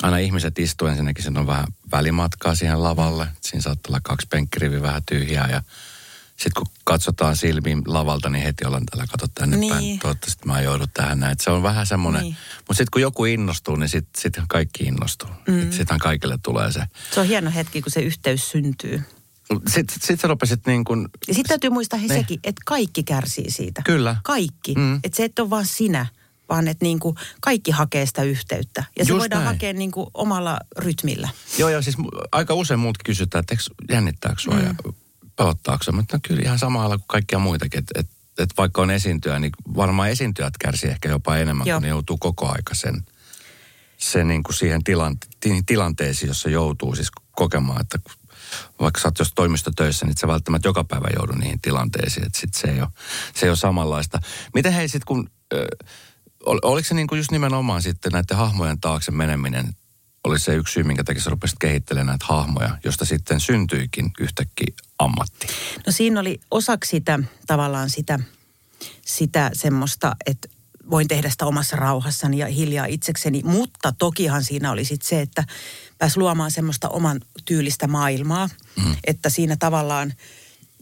[0.03, 3.29] aina ihmiset istuu ensinnäkin, siinä on vähän välimatkaa siihen lavalle.
[3.41, 5.63] Siinä saattaa olla kaksi penkkiriviä vähän tyhjää ja
[6.39, 9.73] sitten kun katsotaan silmiin lavalta, niin heti ollaan täällä, kato tänne Niin.
[9.75, 9.99] päin.
[9.99, 11.33] Toivottavasti mä joudun tähän näin.
[11.33, 12.37] Et Se on vähän semmoinen, Niin.
[12.59, 15.29] mutta sitten kun joku innostuu, niin sitten sit kaikki innostuu.
[15.49, 15.71] Mm.
[15.71, 16.81] Sittenhän kaikille tulee se.
[17.15, 19.03] Se on hieno hetki, kun se yhteys syntyy.
[19.69, 22.21] Sitten sit sä rupesit niin kuin, Ja sitten täytyy muistaa he Niin.
[22.21, 23.83] sekin, että kaikki kärsii siitä.
[23.85, 24.17] Kyllä.
[24.25, 24.75] Kaikki.
[24.75, 24.95] Mm.
[25.05, 26.07] Että se et ole vaan sinä,
[26.49, 28.85] vaan että niinku kaikki hakee sitä yhteyttä.
[28.99, 29.55] Ja se Just voidaan näin.
[29.57, 31.29] hakea niinku omalla rytmillä.
[31.59, 31.97] Joo, joo, siis
[32.33, 33.57] aika usein muutkin kysytään, että
[33.91, 34.65] jännittääkö sua mm.
[34.67, 34.75] ja
[35.39, 35.93] pelottaako?
[35.93, 38.07] Mutta no, kyllä ihan samalla kuin kaikkia muitakin, että et,
[38.39, 41.77] et vaikka on esiintyjä, niin varmaan esiintyjät kärsii ehkä jopa enemmän, Joo.
[41.77, 43.05] kun ne joutuu koko aika sen,
[43.97, 47.99] sen niin kuin siihen tilante, ti- tilanteisiin, jossa joutuu siis kokemaan, että
[48.81, 52.55] vaikka sä oot jos toimistotöissä, niin sä välttämättä joka päivä joudu niihin tilanteisiin, että sit
[52.55, 52.89] se ei ole,
[53.35, 54.19] se ei ole samanlaista.
[54.55, 55.67] Miten hei sit kun, ö,
[56.47, 59.77] ol, oliko se niin kuin just nimenomaan sitten näiden hahmojen taakse meneminen,
[60.31, 64.75] oli se yksi syy, minkä takia sä rupesit kehittelemään näitä hahmoja, josta sitten syntyikin yhtäkkiä
[64.99, 65.47] ammatti.
[65.87, 68.19] No siinä oli osaksi sitä tavallaan sitä,
[69.05, 70.49] sitä semmoista, että
[70.91, 73.43] voin tehdä sitä omassa rauhassani ja hiljaa itsekseni.
[73.45, 75.45] Mutta tokihan siinä oli sitten se, että
[75.99, 78.49] pääs luomaan semmoista oman tyylistä maailmaa.
[78.85, 78.97] Mm.
[79.05, 80.13] Että siinä tavallaan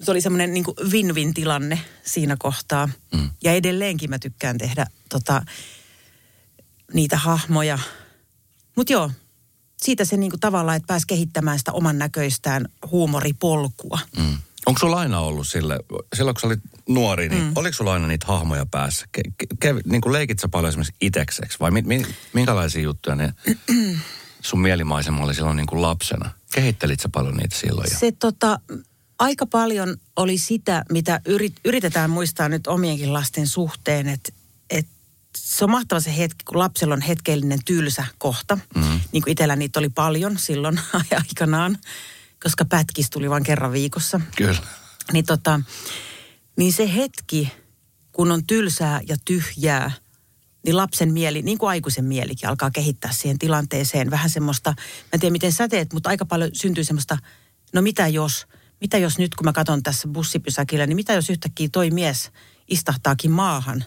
[0.03, 2.89] se oli semmoinen niin win-win tilanne siinä kohtaa.
[3.15, 3.31] Mm.
[3.45, 5.43] Ja edelleenkin mä tykkään tehdä tota,
[6.93, 7.79] niitä hahmoja.
[8.77, 9.11] Mutta joo,
[9.87, 13.99] siitä se niinku tavallaan, että pääsi kehittämään sitä oman näköistään huumoripolkua.
[14.19, 14.39] Mm.
[14.67, 15.79] Onko sulla aina ollut sille,
[16.17, 17.53] silloin kun sä olit nuori, niin mm.
[17.55, 19.07] oliko sulla aina niitä hahmoja päässä?
[19.13, 23.17] Ke, ke, ke, niin kuin leikit sä paljon esimerkiksi itekseksi vai mi, mi, minkälaisia juttuja
[23.17, 23.35] ne
[24.49, 26.31] sun mielimaisema oli silloin niin kuin lapsena?
[26.55, 27.91] Kehittelit sä paljon niitä silloin?
[27.99, 28.61] Se tota,
[29.19, 34.46] aika paljon oli sitä, mitä yrit, yritetään muistaa nyt omienkin lasten suhteen, että et
[35.37, 38.59] se on mahtava se hetki, kun lapsella on hetkellinen tylsä kohta.
[38.75, 39.01] Mm-hmm.
[39.13, 40.81] Niin kuin itsellä niitä oli paljon silloin
[41.21, 41.79] aikanaan,
[42.43, 44.21] koska pätkis tuli vain kerran viikossa.
[44.37, 44.59] Kyllä.
[45.13, 45.61] Niin, tota,
[46.57, 47.53] niin se hetki,
[48.13, 49.91] kun on tylsää ja tyhjää,
[50.65, 55.21] niin lapsen mieli, niin kuin aikuisen mielikin, alkaa kehittää siihen tilanteeseen vähän semmoista, mä en
[55.21, 57.19] tiedä miten sä teet, mutta aika paljon syntyy semmoista,
[57.73, 58.47] no mitä jos,
[58.81, 62.31] mitä jos nyt kun mä katson tässä bussipysäkillä, niin mitä jos yhtäkkiä toi mies
[62.69, 63.85] istahtaakin maahan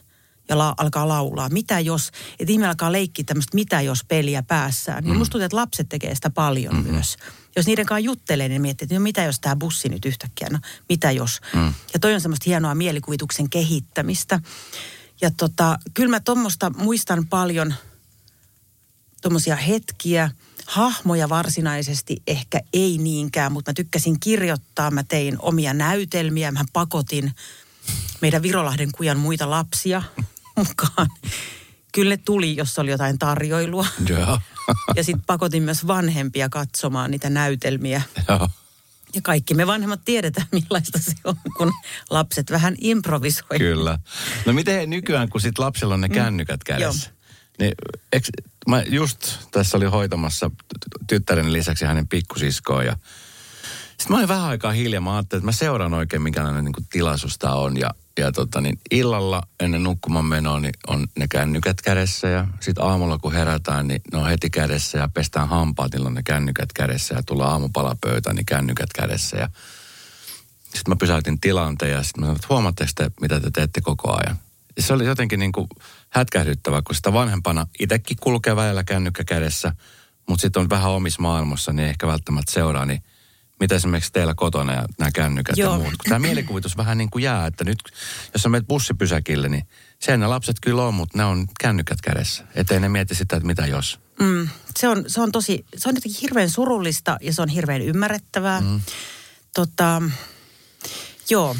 [0.50, 1.50] ja la, alkaa laulaa.
[1.50, 5.04] Mitä jos, että ihminen alkaa leikkiä tämmöistä mitä jos peliä päässään.
[5.04, 5.18] Niin mm.
[5.18, 6.92] musta tuntuu, että lapset tekee sitä paljon mm-hmm.
[6.92, 7.18] myös.
[7.56, 10.60] Jos niiden kanssa juttelee, niin miettii, että no mitä jos tämä bussi nyt yhtäkkiä, no
[10.90, 11.42] mitä jos.
[11.54, 11.74] Mm.
[11.94, 14.40] Ja toi on semmoista hienoa mielikuvituksen kehittämistä.
[15.22, 17.74] Ja tota, kyllä mä tuommoista muistan paljon
[19.22, 20.32] tuommoisia hetkiä,
[20.66, 27.32] hahmoja varsinaisesti ehkä ei niinkään, mutta mä tykkäsin kirjoittaa, mä tein omia näytelmiä, mä pakotin
[28.22, 30.04] meidän Virolahden kujan muita lapsia
[30.68, 31.08] mukaan.
[31.92, 33.86] Kyllä tuli, jos oli jotain tarjoilua.
[34.10, 34.40] Joo.
[34.96, 38.02] ja sitten pakotin myös vanhempia katsomaan niitä näytelmiä.
[38.28, 38.50] Joo.
[39.16, 41.72] Ja kaikki me vanhemmat tiedetään, millaista se on, kun
[42.10, 43.58] lapset vähän improvisoi.
[43.58, 44.00] Kyllä.
[44.46, 47.10] No miten nykyään, kun sit lapsilla on ne kännykät kädessä?
[47.60, 47.74] Niin,
[48.12, 48.30] eks,
[48.68, 50.52] mä just tässä oli hoitamassa
[51.08, 52.96] tyttären lisäksi hänen pikkusiskoa ja
[53.90, 55.02] sitten mä olin vähän aikaa hiljaa.
[55.02, 57.78] Mä ajattelin, että mä seuraan oikein, minkälainen niin tilaisuus tämä on.
[57.78, 57.90] Ja,
[58.20, 62.28] ja tota, niin illalla ennen nukkumaan menoa niin on ne kännykät kädessä.
[62.28, 64.98] Ja sitten aamulla kun herätään, niin ne on heti kädessä.
[64.98, 67.16] Ja pestään hampaat, niin on ne kännykät kädessä.
[67.16, 69.38] Ja tulee aamupalapöytä, niin kännykät kädessä.
[69.38, 69.50] Ja
[70.64, 74.40] sitten mä pysäytin tilanteen ja sitten mä sanoin, että te, mitä te teette koko ajan?
[74.76, 75.68] Ja se oli jotenkin niin kuin
[76.10, 79.74] hätkähdyttävä, kun sitä vanhempana itsekin kulkee välillä kännykkä kädessä,
[80.30, 83.04] mutta sitten on vähän omissa maailmassa, niin ehkä välttämättä seuraa, niin
[83.60, 85.74] mitä esimerkiksi teillä kotona ja nämä kännykät Joo.
[85.74, 85.90] ja muut.
[85.90, 87.78] Kun tämä mielikuvitus vähän niin kuin jää, että nyt
[88.34, 89.68] jos sä menet bussipysäkille, niin
[90.00, 92.44] sen ne lapset kyllä on, mutta ne on kännykät kädessä.
[92.56, 94.00] Ettei ne mieti sitä, että mitä jos.
[94.20, 97.82] Mm, se, on, se on tosi, se on jotenkin hirveän surullista ja se on hirveän
[97.82, 98.62] ymmärrettävää.
[98.62, 98.82] Mm.
[99.54, 100.02] Tota,
[101.30, 101.56] joo,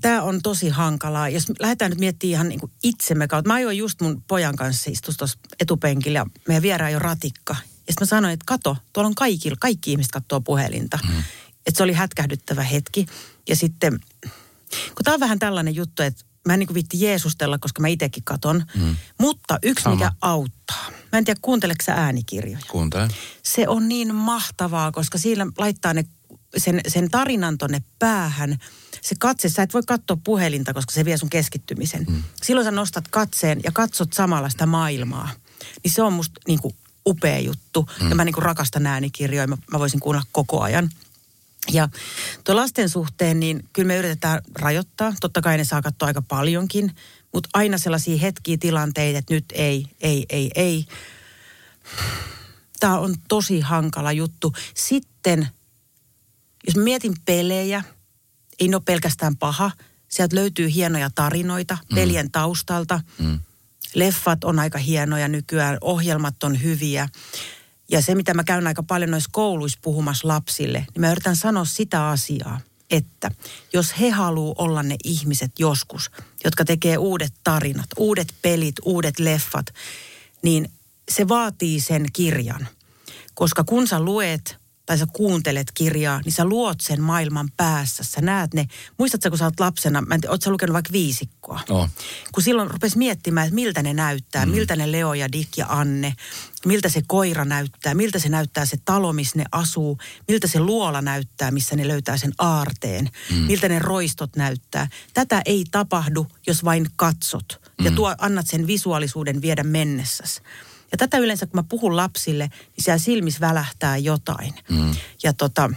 [0.00, 1.28] tämä on tosi hankalaa.
[1.28, 3.48] Jos lähdetään nyt miettimään ihan niin kuin itsemme kautta.
[3.48, 7.56] Mä ajoin just mun pojan kanssa istus tuossa etupenkillä ja meidän vieraan jo ratikka.
[7.86, 10.98] Ja sitten mä sanoin, että kato, tuolla on kaikki, kaikki ihmiset katsoo puhelinta.
[11.08, 11.18] Mm.
[11.66, 13.06] Että se oli hätkähdyttävä hetki.
[13.48, 14.00] Ja sitten,
[14.70, 18.24] kun tämä on vähän tällainen juttu, että mä en niin viitti Jeesustella, koska mä itsekin
[18.24, 18.64] katon.
[18.74, 18.96] Mm.
[19.20, 19.96] Mutta yksi, Sama.
[19.96, 20.90] mikä auttaa.
[21.12, 22.58] Mä en tiedä, kuunteleeko sä äänikirjoja?
[22.68, 23.10] Kuuntelen.
[23.42, 26.04] Se on niin mahtavaa, koska siinä laittaa ne,
[26.56, 28.58] sen, sen tarinan tonne päähän.
[29.02, 32.04] Se katse, sä et voi katsoa puhelinta, koska se vie sun keskittymisen.
[32.08, 32.22] Mm.
[32.42, 35.30] Silloin sä nostat katseen ja katsot samalla sitä maailmaa.
[35.84, 36.74] Niin se on musta niin kuin
[37.08, 37.88] upea juttu.
[38.00, 38.08] Mm.
[38.08, 40.90] Ja mä niin kuin rakastan äänikirjoja, mä, mä voisin kuunnella koko ajan.
[41.72, 41.88] Ja
[42.44, 45.14] tuo lasten suhteen, niin kyllä me yritetään rajoittaa.
[45.20, 46.96] Totta kai ne saa katsoa aika paljonkin,
[47.32, 50.86] mutta aina sellaisia hetkiä, tilanteita, että nyt ei, ei, ei, ei.
[52.80, 54.52] Tämä on tosi hankala juttu.
[54.74, 55.48] Sitten,
[56.66, 57.84] jos mietin pelejä,
[58.60, 59.70] ei ne ole pelkästään paha.
[60.08, 61.94] Sieltä löytyy hienoja tarinoita mm.
[61.94, 63.00] pelien taustalta.
[63.18, 63.40] Mm
[63.94, 67.08] leffat on aika hienoja nykyään, ohjelmat on hyviä.
[67.88, 71.64] Ja se, mitä mä käyn aika paljon noissa kouluissa puhumassa lapsille, niin mä yritän sanoa
[71.64, 73.30] sitä asiaa, että
[73.72, 76.10] jos he haluaa olla ne ihmiset joskus,
[76.44, 79.66] jotka tekee uudet tarinat, uudet pelit, uudet leffat,
[80.42, 80.70] niin
[81.10, 82.68] se vaatii sen kirjan.
[83.34, 88.04] Koska kun sä luet tai sä kuuntelet kirjaa, niin sä luot sen maailman päässä.
[88.04, 88.66] Sä näet ne.
[88.98, 91.60] Muistatko, kun sä oot lapsena, mä en tiedä, oot sä lukenut vaikka viisikkoa?
[91.70, 91.90] Oh.
[92.32, 94.52] Kun silloin rupesi miettimään, että miltä ne näyttää, mm.
[94.52, 96.14] miltä ne Leo ja Dick ja Anne,
[96.66, 101.02] miltä se koira näyttää, miltä se näyttää se talo, missä ne asuu, miltä se luola
[101.02, 103.36] näyttää, missä ne löytää sen aarteen, mm.
[103.36, 104.88] miltä ne roistot näyttää.
[105.14, 107.96] Tätä ei tapahdu, jos vain katsot ja mm.
[107.96, 110.40] tuo, annat sen visuaalisuuden viedä mennessäsi.
[110.94, 114.54] Ja tätä yleensä, kun mä puhun lapsille, niin siellä silmissä välähtää jotain.
[114.70, 114.94] Mm.
[115.22, 115.70] Ja tota,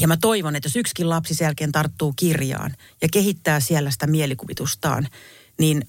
[0.00, 4.06] ja mä toivon, että jos yksikin lapsi sen jälkeen tarttuu kirjaan ja kehittää siellä sitä
[4.06, 5.08] mielikuvitustaan,
[5.58, 5.88] niin,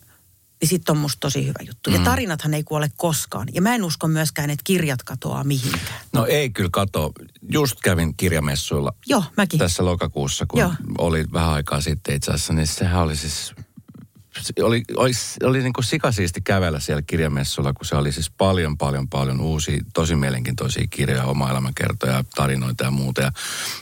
[0.62, 1.90] niin sitten on musta tosi hyvä juttu.
[1.90, 1.96] Mm.
[1.96, 3.48] Ja tarinathan ei kuole koskaan.
[3.54, 6.00] Ja mä en usko myöskään, että kirjat katoaa mihinkään.
[6.14, 7.14] No ei kyllä kato.
[7.52, 8.94] Just kävin kirjamessuilla.
[9.08, 9.60] Joo, mäkin.
[9.60, 10.74] Tässä lokakuussa, kun Joo.
[10.98, 13.54] oli vähän aikaa sitten itse asiassa, niin sehän oli siis
[14.64, 15.12] oli, oli,
[15.44, 19.82] oli niin kuin sikasiisti kävellä siellä kirjamessulla, kun se oli siis paljon, paljon, paljon uusia,
[19.94, 23.22] tosi mielenkiintoisia kirjoja, oma elämänkertoja, tarinoita ja muuta.
[23.22, 23.32] Ja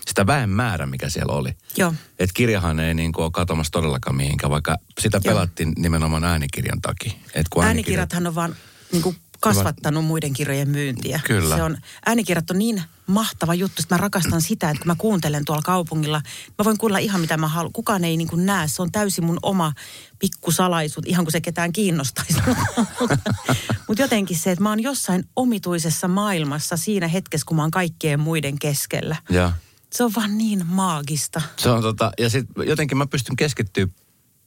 [0.07, 1.55] sitä väen määrä, mikä siellä oli.
[1.77, 1.93] Joo.
[2.19, 5.33] Et kirjahan ei niin kuin ole katomassa todellakaan mihinkään, vaikka sitä Joo.
[5.33, 7.11] pelattiin nimenomaan äänikirjan takia.
[7.33, 8.55] Et kun äänikirjat- Äänikirjathan on vaan
[8.91, 11.19] niin kuin kasvattanut muiden kirjojen myyntiä.
[11.23, 11.55] Kyllä.
[11.55, 15.45] Se on, äänikirjat on niin mahtava juttu, että mä rakastan sitä, että kun mä kuuntelen
[15.45, 16.21] tuolla kaupungilla,
[16.57, 17.73] mä voin kuulla ihan mitä mä haluan.
[17.73, 19.73] Kukaan ei niin kuin näe, se on täysin mun oma
[20.19, 22.41] pikkusalaisuus, ihan kuin se ketään kiinnostaisi.
[23.87, 28.19] Mutta jotenkin se, että mä oon jossain omituisessa maailmassa siinä hetkessä, kun mä oon kaikkien
[28.19, 29.15] muiden keskellä.
[29.29, 29.53] Ja
[29.93, 31.41] Se on vaan niin maagista.
[31.57, 33.87] se on tota, ja sitten jotenkin mä pystyn keskittyä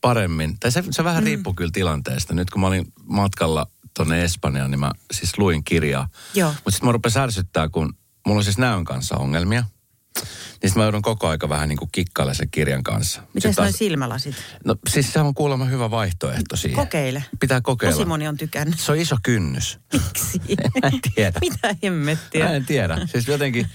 [0.01, 0.57] paremmin.
[0.61, 1.27] Tai se, se vähän mm.
[1.27, 2.35] riippuu kyllä tilanteesta.
[2.35, 3.67] Nyt kun mä olin matkalla
[3.99, 6.09] tonne Espanjaan, niin mä siis luin kirjaa.
[6.45, 7.95] Mutta sitten mä rupesin ärsyttää, kun
[8.27, 9.61] mulla on siis näön kanssa ongelmia.
[9.61, 13.23] Niin sitten mä joudun koko aika vähän niin kuin kikkailemaan sen kirjan kanssa.
[13.35, 14.35] Miten noin silmälasit?
[14.65, 16.77] No siis se on kuulemma hyvä vaihtoehto siihen.
[16.77, 17.25] Kokeile.
[17.41, 17.97] Pitää kokeilla.
[17.97, 18.81] Tosi moni on tykännyt.
[18.81, 19.79] Se on iso kynnys.
[19.93, 20.41] Miksi?
[20.83, 21.39] En tiedä.
[21.41, 22.45] Mitä hemmettiä?
[22.45, 22.99] Mä en tiedä.
[23.07, 23.67] Siis jotenkin,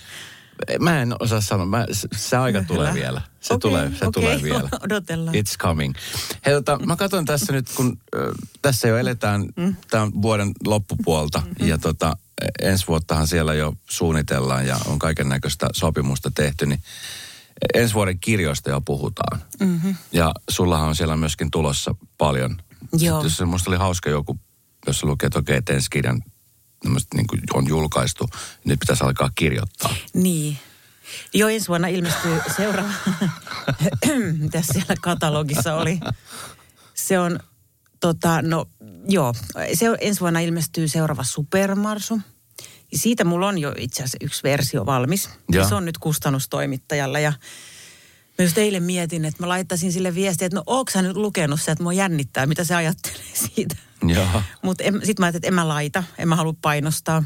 [0.79, 1.65] mä en osaa sanoa.
[1.65, 1.85] Mä,
[2.15, 3.01] se- aika tulee Hyvä.
[3.01, 3.21] vielä.
[3.39, 4.69] Se Okei, tulee, se okei, tulee vielä.
[4.85, 5.35] odotellaan.
[5.35, 5.93] It's coming.
[6.45, 9.75] Hei, tota, mä katson tässä nyt, kun ö, tässä jo eletään mm.
[9.89, 11.39] tämän vuoden loppupuolta.
[11.39, 11.67] Mm-hmm.
[11.67, 12.17] Ja tota,
[12.61, 16.79] ensi vuottahan siellä jo suunnitellaan ja on kaiken näköistä sopimusta tehty, niin
[17.73, 19.41] ensi vuoden kirjoista jo puhutaan.
[19.59, 19.95] Mm-hmm.
[20.11, 22.57] Ja sullahan on siellä myöskin tulossa paljon.
[22.99, 23.23] Joo.
[23.23, 24.39] Jos, musta oli hauska joku,
[24.87, 26.23] jos lukee, että okei, että ensi kirjan
[27.13, 28.29] niin kuin on julkaistu,
[28.65, 29.95] nyt pitäisi alkaa kirjoittaa.
[30.13, 30.57] Niin.
[31.33, 32.93] Jo ensi vuonna ilmestyy seuraava,
[34.41, 35.99] mitä siellä katalogissa oli.
[36.93, 37.39] Se on,
[37.99, 38.65] tota, no
[39.07, 39.33] joo,
[39.73, 42.19] se ensi vuonna ilmestyy seuraava Supermarsu.
[42.91, 45.29] Ja siitä mulla on jo itse asiassa yksi versio valmis.
[45.51, 45.59] Ja.
[45.59, 45.69] Ja.
[45.69, 47.33] Se on nyt kustannustoimittajalla ja
[48.37, 51.61] Mä just eilen mietin, että mä laittaisin sille viestiä, että no ootko sä nyt lukenut
[51.61, 53.75] se, että mua jännittää, mitä se ajattelee siitä.
[54.61, 57.23] Mutta sitten mä ajattelin, että en mä laita, en mä halua painostaa.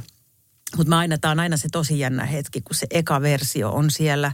[0.77, 3.91] Mutta mä aina, tää on aina se tosi jännä hetki, kun se eka versio on
[3.91, 4.31] siellä.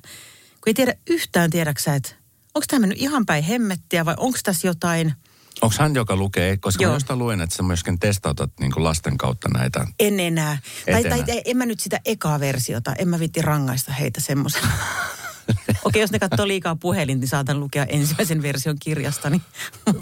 [0.52, 2.10] Kun ei tiedä yhtään tiedäksä, että
[2.56, 5.14] onko tämä mennyt ihan päin hemmettiä vai onko tässä jotain,
[5.62, 6.92] Onko hän, joka lukee, koska Joo.
[6.92, 9.88] mä jostain luin, että sä myöskin testautat niin lasten kautta näitä.
[10.00, 10.58] en enää.
[10.86, 11.42] Tai, Et tai enää.
[11.46, 14.62] en mä nyt sitä ekaa versiota, en mä vitti rangaista heitä semmoisen.
[15.86, 19.42] Okei, jos ne katsoo liikaa puhelin, niin saatan lukea ensimmäisen version kirjastani.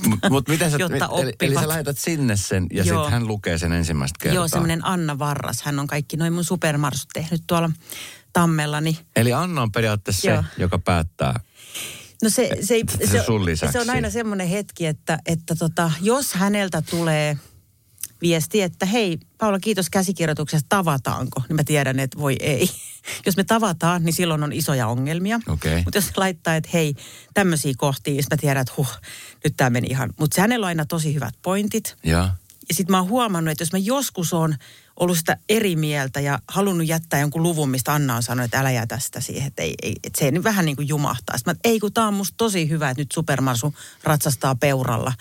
[0.09, 1.61] Mutta mut miten sä, Jotta eli, eli oppivat.
[1.63, 4.35] sä lähetät sinne sen ja sitten hän lukee sen ensimmäistä kertaa.
[4.35, 5.61] Joo, semmoinen Anna Varras.
[5.61, 7.69] Hän on kaikki noin mun supermarsut tehnyt tuolla
[8.33, 10.41] Tammella, niin Eli Anna on periaatteessa Joo.
[10.55, 11.39] se, joka päättää.
[12.23, 13.73] No se, se, ei- Se se, lisäksi.
[13.73, 17.37] se on aina semmoinen hetki, että, että tota, jos häneltä tulee
[18.21, 21.41] viesti, että hei Paula, kiitos käsikirjoituksesta, tavataanko?
[21.49, 22.69] Niin mä tiedän, että voi ei.
[23.25, 25.39] Jos me tavataan, niin silloin on isoja ongelmia.
[25.47, 25.83] Okei.
[25.83, 26.95] Mutta jos se laittaa, että hei,
[27.33, 28.97] tämmöisiä kohtia, niin mä tiedän, että huh,
[29.43, 30.13] nyt tämä meni ihan.
[30.19, 31.97] Mutta hänellä on aina tosi hyvät pointit.
[32.03, 32.29] Ja.
[32.69, 34.55] Ja sitten mä oon huomannut, että jos mä joskus on
[35.01, 38.71] ollut sitä eri mieltä ja halunnut jättää jonkun luvun, mistä Anna on sanonut, että älä
[38.71, 41.37] jätä sitä siihen, että, ei, ei, että se nyt vähän niin kuin jumahtaa.
[41.37, 45.13] Sitten mä, ei kun tää on musta tosi hyvä, että nyt Supermarsu ratsastaa peuralla.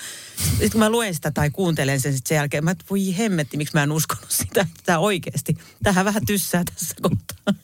[0.49, 3.57] Sitten kun mä luen sitä tai kuuntelen sen sit sen jälkeen, mä että voi hemmetti,
[3.57, 5.57] miksi mä en uskonut sitä, että tämä oikeasti.
[5.83, 7.55] Tähän vähän tyssää tässä kohtaa.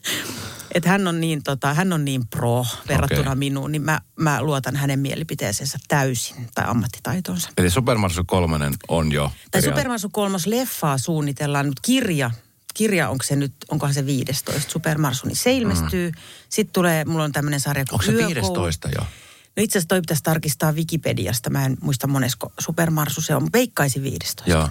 [0.73, 3.35] Että hän on niin, tota, hän on niin pro verrattuna Okei.
[3.35, 7.49] minuun, niin mä, mä luotan hänen mielipiteeseensä täysin tai ammattitaitoonsa.
[7.57, 9.31] Eli Supermarsu kolmonen on jo.
[9.51, 12.31] Tai periaat- Supermarsu kolmas leffaa suunnitellaan, mutta kirja,
[12.73, 16.09] kirja onko se nyt, onkohan se 15 Supermarsu, niin se ilmestyy.
[16.09, 16.17] Mm.
[16.49, 18.61] Sitten tulee, mulla on tämmöinen sarja kuin Onko se Yökoulu.
[18.63, 19.01] 15 jo?
[19.55, 24.03] No itse asiassa toi pitäisi tarkistaa Wikipediasta, mä en muista monesko Supermarsu se on, veikkaisin
[24.03, 24.43] 15.
[24.45, 24.69] Joo.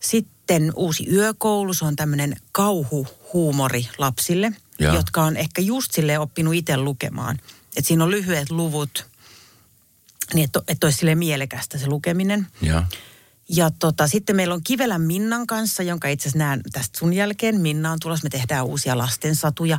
[0.00, 4.94] Sitten uusi yökoulu, se on tämmöinen kauhuhuumori lapsille, Joo.
[4.94, 7.38] jotka on ehkä just silleen oppinut itse lukemaan.
[7.76, 9.06] Että siinä on lyhyet luvut,
[10.34, 12.46] niin että, että olisi silleen mielekästä se lukeminen.
[12.62, 12.86] Ja.
[13.48, 17.60] Ja tota, sitten meillä on Kivelän Minnan kanssa, jonka itse asiassa näen tästä sun jälkeen.
[17.60, 19.78] Minna on tulossa, me tehdään uusia lastensatuja,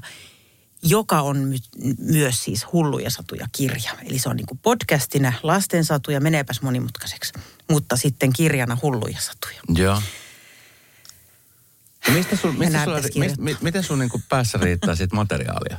[0.84, 3.92] joka on my- myös siis hulluja satuja kirja.
[4.04, 7.34] Eli se on niin kuin podcastina lastensatuja, meneepäs monimutkaiseksi,
[7.70, 9.62] mutta sitten kirjana hulluja satuja.
[9.84, 10.02] Joo.
[12.08, 15.78] Ja mistä sun, mistä sulla, mistä, mi, miten sun niin päässä riittää sit materiaalia?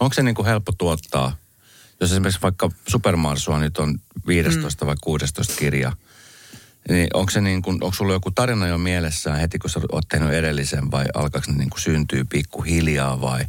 [0.00, 1.36] Onko se niin kuin helppo tuottaa?
[2.00, 4.86] Jos esimerkiksi vaikka Supermarsua nyt on 15 mm.
[4.86, 5.92] vai 16 kirja,
[6.88, 10.08] niin onko, se niin kuin, onko sulla joku tarina jo mielessään heti, kun sä oot
[10.08, 13.44] tehnyt edellisen vai alkaako ne niin kuin syntyy pikkuhiljaa vai?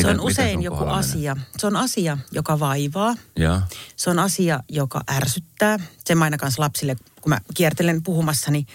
[0.00, 1.10] se on usein joku kohdalla menee?
[1.10, 1.36] asia.
[1.58, 3.16] Se on asia, joka vaivaa.
[3.36, 3.60] Joo.
[3.96, 5.78] Se on asia, joka ärsyttää.
[6.04, 8.66] Sen mä aina kanssa lapsille, kun mä kiertelen puhumassa, niin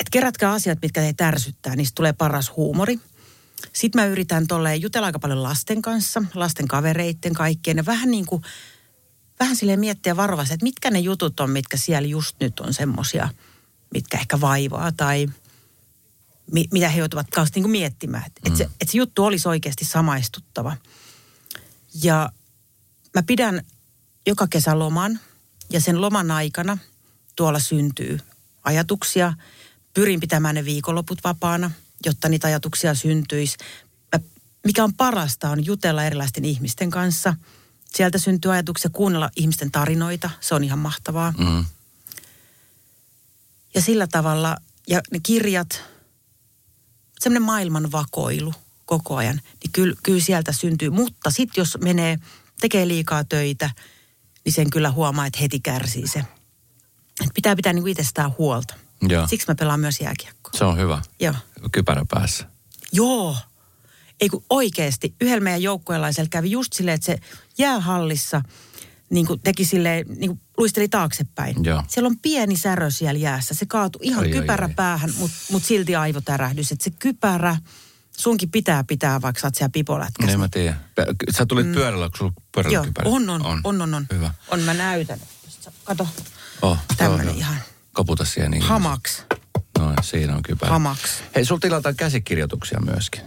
[0.00, 3.00] että kerätkää asiat, mitkä teitä ärsyttää, niistä tulee paras huumori.
[3.72, 7.76] Sitten mä yritän tolleen jutella aika paljon lasten kanssa, lasten kavereitten kaikkien.
[7.76, 8.42] Ja vähän niin kuin
[9.40, 13.28] vähän silleen miettiä varovasti, että mitkä ne jutut on, mitkä siellä just nyt on semmosia,
[13.94, 15.26] mitkä ehkä vaivaa tai
[16.52, 18.24] mi, mitä he joutuvat kanssa niin kuin miettimään.
[18.26, 18.52] Että mm.
[18.52, 20.76] et se, et se juttu olisi oikeasti samaistuttava.
[22.02, 22.32] Ja
[23.14, 23.62] mä pidän
[24.26, 25.20] joka kesä loman
[25.70, 26.78] ja sen loman aikana
[27.36, 28.20] tuolla syntyy
[28.64, 29.32] ajatuksia.
[29.98, 31.70] Pyrin pitämään ne viikonloput vapaana,
[32.06, 33.56] jotta niitä ajatuksia syntyisi.
[34.64, 37.34] Mikä on parasta on jutella erilaisten ihmisten kanssa.
[37.94, 40.30] Sieltä syntyy ajatuksia, kuunnella ihmisten tarinoita.
[40.40, 41.34] Se on ihan mahtavaa.
[41.38, 41.64] Mm.
[43.74, 44.56] Ja sillä tavalla,
[44.88, 45.82] ja ne kirjat,
[47.20, 48.54] semmoinen maailman vakoilu
[48.86, 50.90] koko ajan, niin kyllä, kyllä sieltä syntyy.
[50.90, 52.18] Mutta sitten jos menee,
[52.60, 53.70] tekee liikaa töitä,
[54.44, 56.18] niin sen kyllä huomaa, että heti kärsii se.
[57.24, 58.74] Et pitää pitää niin itsestään huolta.
[59.02, 59.26] Joo.
[59.26, 60.52] Siksi mä pelaan myös jääkiekkoa.
[60.58, 61.02] Se on hyvä.
[61.20, 61.34] Joo.
[61.72, 62.46] Kypärä päässä.
[62.92, 63.36] Joo.
[64.20, 67.18] Ei kun oikeasti, yhdellä meidän joukkueelaisella kävi just silleen, että se
[67.58, 68.42] jäähallissa
[69.10, 71.64] niin kuin teki silleen, niin kuin luisteli taaksepäin.
[71.64, 71.82] Joo.
[71.88, 73.54] Siellä on pieni särö siellä jäässä.
[73.54, 74.74] Se kaatui ihan Ai, kypärä ai.
[74.74, 76.72] päähän, mutta mut silti aivotärähdys.
[76.72, 77.56] Että se kypärä,
[78.18, 80.26] sunkin pitää pitää, vaikka sä oot siellä pipolätkässä.
[80.26, 80.80] Niin mä tiedän.
[81.36, 81.72] Sä tulit mm.
[81.74, 83.10] pyörällä, kun sulla Joo, pyöräilykypärä.
[83.10, 84.06] on, on, on, on, on, on.
[84.12, 84.34] Hyvä.
[84.48, 85.18] On, mä näytän.
[85.84, 86.08] Kato,
[86.62, 87.40] Oh, tämmönen joo, joo.
[87.40, 87.56] ihan
[87.98, 88.62] Koputa siihen niin.
[88.62, 89.22] hamaks,
[89.78, 90.72] Noin, siinä on kypärä.
[90.72, 91.22] hamaks.
[91.34, 93.20] Hei, sulla tilataan käsikirjoituksia myöskin.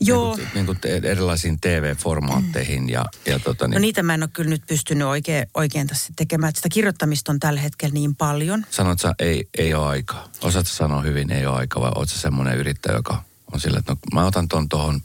[0.00, 4.14] Joo, Niin kuin, niin kuin te, erilaisiin TV-formaatteihin ja, ja tota niin, no niitä mä
[4.14, 6.52] en ole kyllä nyt pystynyt oikein, oikein tässä tekemään.
[6.56, 8.66] Sitä kirjoittamista on tällä hetkellä niin paljon.
[8.70, 10.28] sanot sä, ei, ei ole aikaa.
[10.42, 13.92] Osaatko sanoa hyvin, ei ole aikaa, vai oot sä semmoinen yrittäjä, joka on sillä, että
[13.92, 15.00] no, mä otan ton tohon,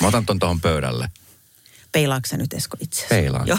[0.00, 1.10] mä otan ton tohon pöydälle.
[1.92, 3.06] Peilaatko sä nyt Esko itse?
[3.08, 3.46] Peilaan.
[3.46, 3.58] Joo.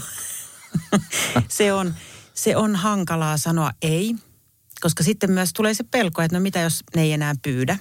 [1.50, 1.96] se, on,
[2.34, 4.16] se on hankalaa sanoa ei,
[4.82, 7.78] koska sitten myös tulee se pelko, että no mitä jos ne ei enää pyydä.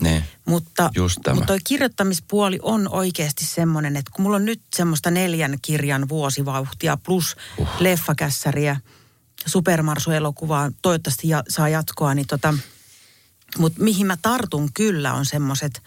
[0.00, 0.24] Niin.
[0.44, 0.90] Mutta,
[1.34, 6.96] mutta toi kirjoittamispuoli on oikeasti semmoinen, että kun mulla on nyt semmoista neljän kirjan vuosivauhtia
[6.96, 7.68] plus uh.
[7.78, 8.80] leffakässäriä,
[9.46, 12.54] supermarsu-elokuvaa, toivottavasti ja, saa jatkoa, niin tota,
[13.58, 15.82] mutta mihin mä tartun kyllä on semmoiset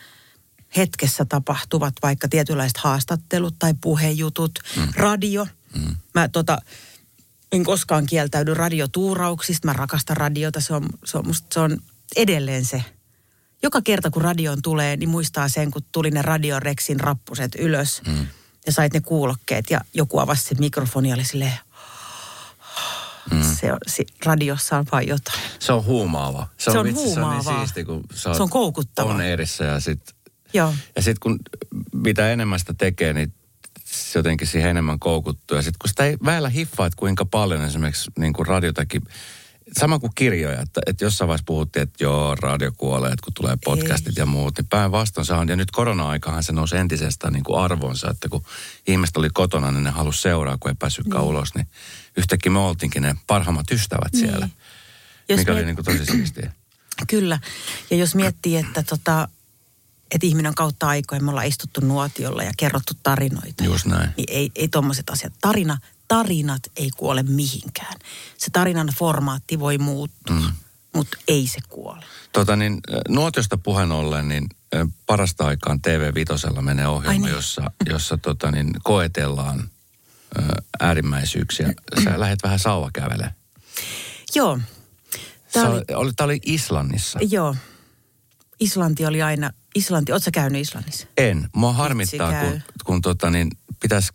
[0.78, 4.88] hetkessä tapahtuvat vaikka tietynlaiset haastattelut tai puhejutut, mm.
[4.96, 5.48] radio.
[5.76, 5.96] Mm.
[6.14, 6.58] Mä tota,
[7.52, 11.78] en koskaan kieltäydy radiotuurauksista, mä rakastan radiota, se on, se on, musta, se on
[12.16, 12.84] edelleen se.
[13.64, 18.28] Joka kerta kun radioon tulee, niin muistaa sen, kun tuli ne radioreksin rappuset ylös mm.
[18.66, 21.60] ja sait ne kuulokkeet ja joku avasi se mikrofoni ja oli silleen,
[23.32, 23.44] mm.
[23.44, 25.40] se on, se, radiossa on vain jotain.
[25.60, 26.48] Se on huumaava.
[26.58, 29.14] Se on vitsi, Se on niin siisti, kun sä Se on koukuttavaa.
[29.14, 30.16] On erissä ja sit,
[30.54, 30.74] Joo.
[30.96, 31.40] ja sit kun
[31.94, 33.41] mitä enemmän sitä tekee, niin se
[34.16, 35.58] jotenkin siihen enemmän koukuttuu.
[35.58, 39.02] Ja sit kun sitä ei väillä hiffaa, että kuinka paljon esimerkiksi niin kuin radiotakin,
[39.80, 43.58] sama kuin kirjoja, että, että jossain vaiheessa puhuttiin, että joo, radio kuolee, että kun tulee
[43.64, 44.22] podcastit Ei.
[44.22, 45.48] ja muut, niin päinvastoin se on.
[45.48, 48.44] Ja nyt korona-aikahan se nousi entisestään niin kuin arvonsa, että kun
[48.88, 51.68] ihmiset oli kotona, niin ne halusi seuraa, kun ei päässytkään ulos, niin
[52.18, 54.20] yhtäkkiä me oltiinkin ne parhaimmat ystävät Niin.
[54.30, 54.50] siellä.
[55.30, 56.52] Jos mikä miet- oli niin kuin tosi siistiä.
[57.08, 57.40] Kyllä.
[57.90, 59.28] Ja jos miettii, että, tota,
[60.12, 63.64] että ihminen on kautta aikojen, me ollaan istuttu nuotiolla ja kerrottu tarinoita.
[63.64, 64.10] Just näin.
[64.18, 65.34] Niin ei, ei tuommoiset asiat.
[65.42, 67.94] Tarina, tarinat ei kuole mihinkään.
[68.38, 70.52] Se tarinan formaatti voi muuttua, mm.
[70.94, 72.06] mutta ei se kuole.
[72.32, 74.50] Tota niin, nuotiosta puheen ollen, niin
[75.06, 77.36] parasta aikaan TV5 menee ohjelma, niin.
[77.36, 79.70] jossa, jossa tota niin, koetellaan
[80.80, 81.74] äärimmäisyyksiä.
[82.04, 83.36] Sä lähdet vähän sauvakävelemään.
[84.36, 84.60] Joo.
[85.54, 87.20] Tämä oli, oli, oli Islannissa.
[87.22, 87.56] joo.
[88.62, 91.08] Islanti oli aina, Islanti, ootko käynyt Islannissa?
[91.18, 91.50] En.
[91.56, 92.50] Mua harmittaa, käy.
[92.52, 94.12] kun, kun tota niin, pitäisi,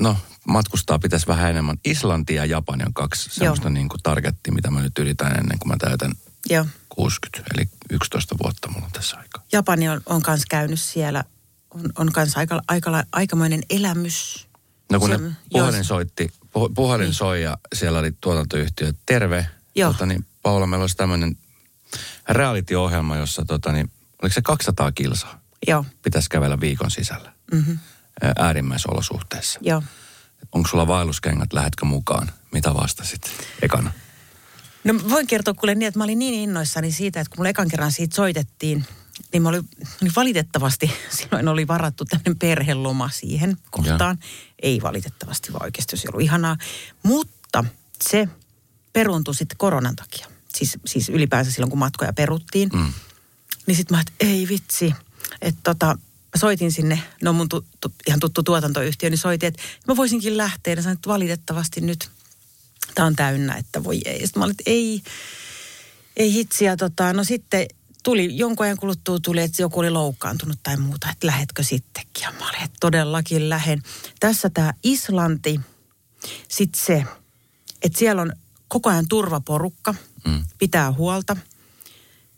[0.00, 0.16] no
[0.48, 1.78] matkustaa pitäisi vähän enemmän.
[1.84, 5.68] Islanti ja Japani on kaksi semmoista niin kuin targettia, mitä mä nyt yritän ennen kuin
[5.68, 6.12] mä täytän
[6.50, 6.66] Joo.
[6.88, 7.54] 60.
[7.54, 9.42] Eli 11 vuotta mulla on tässä aikaa.
[9.52, 11.24] Japani on, on kanssa käynyt siellä.
[11.70, 14.48] On, on kanssa aika, aika, aikamoinen elämys.
[14.92, 15.18] No kun ne
[15.50, 19.46] puhelin soitti, puh- puhelin soi ja siellä oli tuotantoyhtiö, terve.
[19.74, 19.92] Joo.
[19.92, 21.36] Tota, niin, Paula, meillä olisi tämmöinen
[22.28, 23.90] reality-ohjelma, jossa tota, niin,
[24.22, 25.40] oliko se 200 kilsaa?
[25.66, 27.78] Joo, Pitäisi kävellä viikon sisällä mm-hmm.
[28.22, 29.58] ää, äärimmäisolosuhteissa.
[29.62, 29.82] joo.
[30.52, 32.30] Onko sulla vaelluskengät, lähetkö mukaan?
[32.52, 33.20] Mitä vastasit
[33.62, 33.92] ekana?
[34.84, 37.68] No voin kertoa kuule niin, että mä olin niin innoissani siitä, että kun mulle ekan
[37.68, 38.84] kerran siitä soitettiin,
[39.32, 39.68] niin mä olin,
[40.00, 44.18] niin valitettavasti silloin oli varattu tämmöinen perheloma siihen kohtaan.
[44.62, 46.56] Ei valitettavasti, vaan oikeasti olisi ollut ihanaa.
[47.02, 47.64] Mutta
[48.02, 48.28] se
[48.92, 50.26] peruuntui sitten koronan takia.
[50.54, 52.68] Siis, siis ylipäänsä silloin, kun matkoja peruttiin.
[52.72, 52.92] Mm.
[53.66, 54.94] Niin sitten mä että ei vitsi,
[55.42, 59.62] että tota, mä soitin sinne, no mun tu, tu, ihan tuttu tuotantoyhtiö, niin soitin, että
[59.88, 60.74] mä voisinkin lähteä.
[60.74, 62.10] Ja sanoin, että valitettavasti nyt
[62.94, 64.26] tämä on täynnä, että voi ei.
[64.26, 65.02] Sitten mä olin, että ei,
[66.16, 66.76] ei hitsiä.
[66.76, 67.66] Tota, no sitten
[68.02, 72.22] tuli, jonkun ajan kuluttua tuli, että joku oli loukkaantunut tai muuta, että lähetkö sittenkin.
[72.22, 73.82] Ja mä olin, että todellakin lähen.
[74.20, 75.60] Tässä tämä Islanti,
[76.48, 77.04] Sitten se,
[77.82, 78.32] että siellä on
[78.68, 79.94] koko ajan turvaporukka,
[80.26, 80.44] mm.
[80.58, 81.36] pitää huolta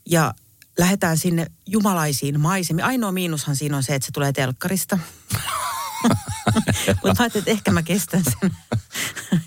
[0.07, 0.35] ja
[0.79, 2.87] lähdetään sinne jumalaisiin maisemiin.
[2.87, 4.99] Ainoa miinushan siinä on se, että se tulee telkkarista.
[6.87, 8.57] Mutta mä ajattelin, että ehkä mä kestän sen.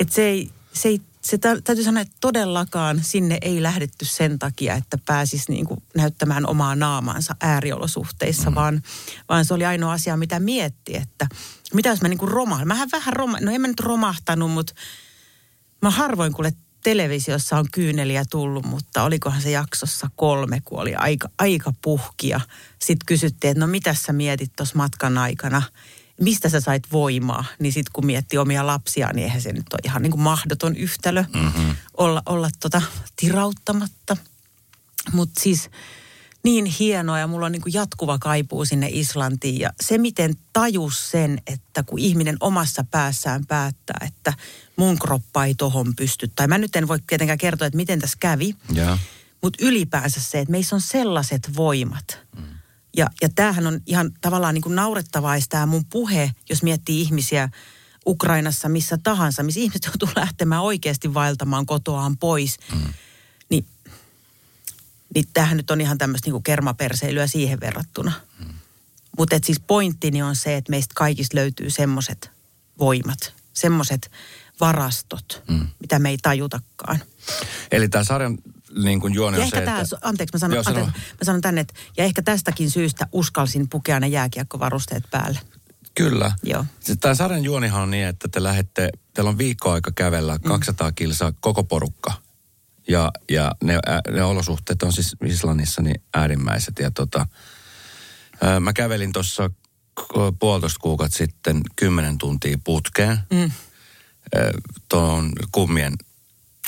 [0.00, 4.74] että se ei, se ei se täytyy sanoa, että todellakaan sinne ei lähdetty sen takia,
[4.74, 8.54] että pääsisi niin kuin näyttämään omaa naamaansa ääriolosuhteissa, mm.
[8.54, 8.82] vaan,
[9.28, 11.26] vaan se oli ainoa asia, mitä mietti, että
[11.74, 12.68] mitä jos mä niin kuin romahdan.
[12.68, 14.74] Mähän vähän roma, no en mä nyt romahtanut, mutta
[15.82, 16.52] mä harvoin kuule
[16.82, 22.40] televisiossa on kyyneliä tullut, mutta olikohan se jaksossa kolme, kun oli aika, aika puhkia.
[22.78, 25.62] Sitten kysyttiin, että no mitä sä mietit tuossa matkan aikana–
[26.20, 29.80] mistä sä sait voimaa, niin sitten kun miettii omia lapsia, niin eihän se nyt ole
[29.84, 31.76] ihan niin kuin mahdoton yhtälö mm-hmm.
[31.96, 32.82] olla, olla tota
[33.16, 34.16] tirauttamatta.
[35.12, 35.70] Mutta siis
[36.42, 39.58] niin hienoa ja mulla on niin kuin jatkuva kaipuu sinne Islantiin.
[39.60, 44.32] Ja se, miten tajus sen, että kun ihminen omassa päässään päättää, että
[44.76, 46.30] mun kroppa ei tohon pysty.
[46.36, 48.54] Tai mä nyt en voi tietenkään kertoa, että miten tässä kävi.
[48.76, 48.98] Yeah.
[49.42, 52.60] Mutta ylipäänsä se, että meissä on sellaiset voimat mm
[52.96, 57.48] ja, ja tämähän on ihan tavallaan niin kuin naurettavaa tämä mun puhe, jos miettii ihmisiä
[58.06, 62.56] Ukrainassa missä tahansa, missä ihmiset joutuu lähtemään oikeasti vaeltamaan kotoaan pois.
[62.74, 62.92] Mm.
[65.14, 68.12] Niin, tämähän nyt on ihan tämmöistä niin kermaperseilyä siihen verrattuna.
[68.38, 68.54] Mm.
[69.18, 72.30] Mutta siis pointtini on se, että meistä kaikista löytyy semmoiset
[72.78, 74.10] voimat, semmoiset
[74.60, 75.66] varastot, mm.
[75.80, 76.98] mitä me ei tajutakaan.
[77.72, 78.38] Eli tämä sarjan
[78.82, 79.98] niin kuin juoni ja on ehkä se, tämä, että...
[80.02, 84.00] anteeksi, mä sanon, Joo, anteeksi, mä sanon tänne, että ja ehkä tästäkin syystä uskalsin pukea
[84.00, 85.40] ne jääkiekkovarusteet päälle.
[85.94, 86.32] Kyllä.
[86.42, 86.64] Joo.
[87.00, 90.94] Tämä sarjan juonihan on niin, että te lähdette, teillä on viikkoaika kävellä 200 mm.
[90.94, 92.12] kilsaa koko porukka.
[92.90, 93.78] Ja, ja ne,
[94.10, 96.78] ne olosuhteet on siis Islannissa niin äärimmäiset.
[96.78, 97.26] Ja tota,
[98.42, 99.50] ää, mä kävelin tuossa
[100.40, 103.18] puolitoista kuukautta sitten kymmenen tuntia putkeen.
[103.32, 103.50] Mm.
[104.88, 105.94] Tuon kummien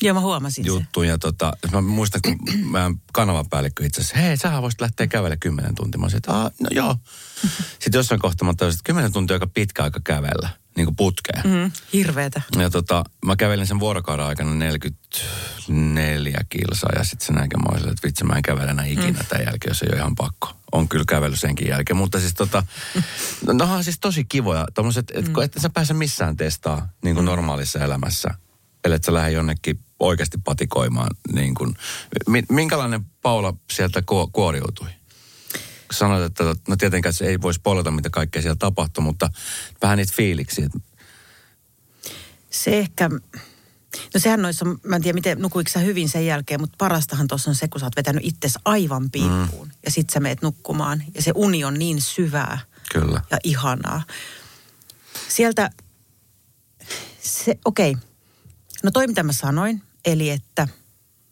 [0.03, 1.01] Joo, mä huomasin juttu.
[1.01, 1.07] Se.
[1.07, 2.39] Ja tota, mä muistan, kun
[2.71, 6.01] mä kanavan päällikkö itse asiassa, hei, sähän voisit lähteä kävellä kymmenen tuntia.
[6.01, 6.97] Mä että no joo.
[7.79, 11.43] Sitten jossain kohtaa mä tajusin, että kymmenen tuntia aika pitkä aika kävellä, niin kuin putkeen.
[11.45, 12.43] Mm, hirveetä.
[12.59, 17.91] Ja tota, mä kävelin sen vuorokauden aikana 44 kilsaa ja sitten sen jälkeen mä olisin,
[17.91, 19.27] että vitsi mä en kävele enää ikinä mm.
[19.29, 20.53] tämän jälkeen, jos ei ole ihan pakko.
[20.73, 22.63] On kyllä kävellyt senkin jälkeen, mutta siis tota,
[23.53, 25.43] no on siis tosi kivoja, tommoset, että mm.
[25.43, 27.31] et sä pääse missään testaa niin kuin mm.
[27.31, 28.35] normaalissa elämässä
[28.85, 31.17] ellei sä lähde jonnekin oikeasti patikoimaan.
[31.33, 31.77] Niin kuin,
[32.49, 34.89] minkälainen Paula sieltä kuoriutui?
[35.93, 39.31] Sanoit, että no tietenkään se ei voisi polata, mitä kaikkea siellä tapahtui, mutta
[39.83, 40.69] vähän niitä fiiliksiä.
[42.51, 43.09] Se ehkä,
[44.15, 47.51] no sehän noissa, mä en tiedä miten, nukuiko sä hyvin sen jälkeen, mutta parastahan tuossa
[47.51, 49.75] on se, kun sä oot vetänyt itsesi aivan piippuun mm.
[49.85, 52.59] ja sit sä meet nukkumaan ja se uni on niin syvää
[52.93, 53.21] Kyllä.
[53.31, 54.03] ja ihanaa.
[55.29, 55.71] Sieltä,
[57.21, 58.13] se, okei, okay
[58.83, 60.69] No toi, mitä mä sanoin, eli että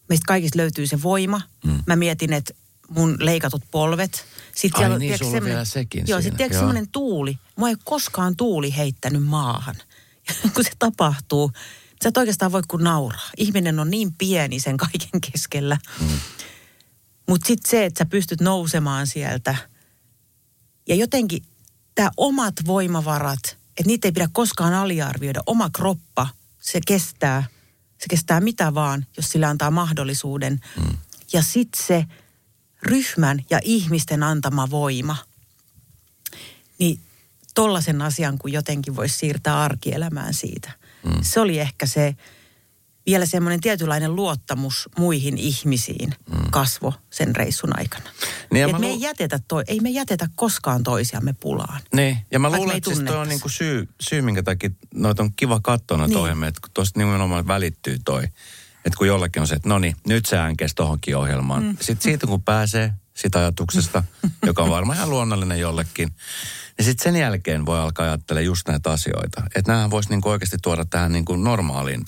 [0.08, 1.40] meistä kaikista löytyy se voima.
[1.64, 1.82] Mm.
[1.86, 2.54] Mä mietin, että
[2.88, 4.24] mun leikatut polvet.
[4.54, 7.38] Sitten Ai siellä, niin, sulla vielä sekin Joo, sitten tiedätkö semmoinen tuuli.
[7.56, 9.74] Mua ei koskaan tuuli heittänyt maahan.
[10.54, 11.52] kun se tapahtuu,
[12.02, 13.30] sä et oikeastaan voi kuin nauraa.
[13.36, 15.78] Ihminen on niin pieni sen kaiken keskellä.
[16.00, 16.20] Mm.
[17.28, 19.56] Mutta sitten se, että sä pystyt nousemaan sieltä.
[20.88, 21.42] Ja jotenkin
[21.94, 25.42] tämä omat voimavarat, että niitä ei pidä koskaan aliarvioida.
[25.46, 26.28] Oma kroppa–
[26.60, 27.44] se kestää,
[28.00, 30.60] se kestää mitä vaan, jos sillä antaa mahdollisuuden.
[30.76, 30.96] Mm.
[31.32, 32.04] Ja sitten se
[32.82, 35.16] ryhmän ja ihmisten antama voima,
[36.78, 37.00] niin
[37.54, 40.72] tollaisen asian, kun jotenkin voisi siirtää arkielämään siitä.
[41.04, 41.12] Mm.
[41.22, 42.16] Se oli ehkä se
[43.06, 46.50] vielä semmoinen tietynlainen luottamus muihin ihmisiin mm.
[46.50, 48.10] kasvo sen reissun aikana.
[48.52, 51.80] Niin Et me, lu- ei jätetä toi, ei me jätetä koskaan toisiamme pulaan.
[51.94, 55.32] Niin, ja mä luulen, että siis toi on niinku syy, syy, minkä takia noita on
[55.36, 56.20] kiva katsoa noita niin.
[56.20, 58.24] ohjelmia, että tuosta nimenomaan välittyy toi.
[58.84, 61.62] Että kun jollakin on se, että no niin, nyt sä äänkes tohonkin ohjelmaan.
[61.62, 61.76] Mm.
[61.80, 64.04] Sitten siitä kun pääsee sitä ajatuksesta,
[64.46, 66.08] joka on varmaan ihan luonnollinen jollekin,
[66.78, 69.42] niin sitten sen jälkeen voi alkaa ajattelemaan just näitä asioita.
[69.54, 72.04] Että näähän voisi niinku oikeasti tuoda tähän niinku normaaliin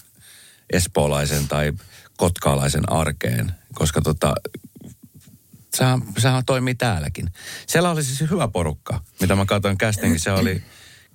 [0.73, 1.73] espoolaisen tai
[2.17, 4.35] kotkaalaisen arkeen, koska tota,
[5.75, 7.31] sehän, sehän toimii täälläkin.
[7.67, 10.21] Siellä oli siis hyvä porukka, mitä mä katsoin castingin.
[10.21, 10.63] Se oli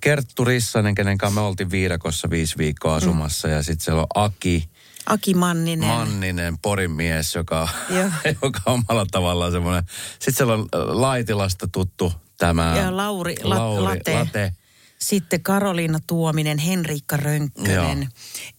[0.00, 3.48] Kerttu Rissanen, kenen kanssa me oltiin viidakossa viisi viikkoa asumassa.
[3.48, 4.68] Ja sitten siellä on Aki.
[5.06, 5.88] Aki Manninen.
[5.88, 7.68] Manninen, Porin mies, joka,
[8.42, 9.84] joka on omalla tavallaan semmoinen.
[10.12, 14.14] Sitten siellä on Laitilasta tuttu tämä ja Lauri, Lauri Late.
[14.14, 14.52] Late.
[15.00, 18.08] Sitten Karoliina Tuominen, Henriikka Rönkkönen, Joo.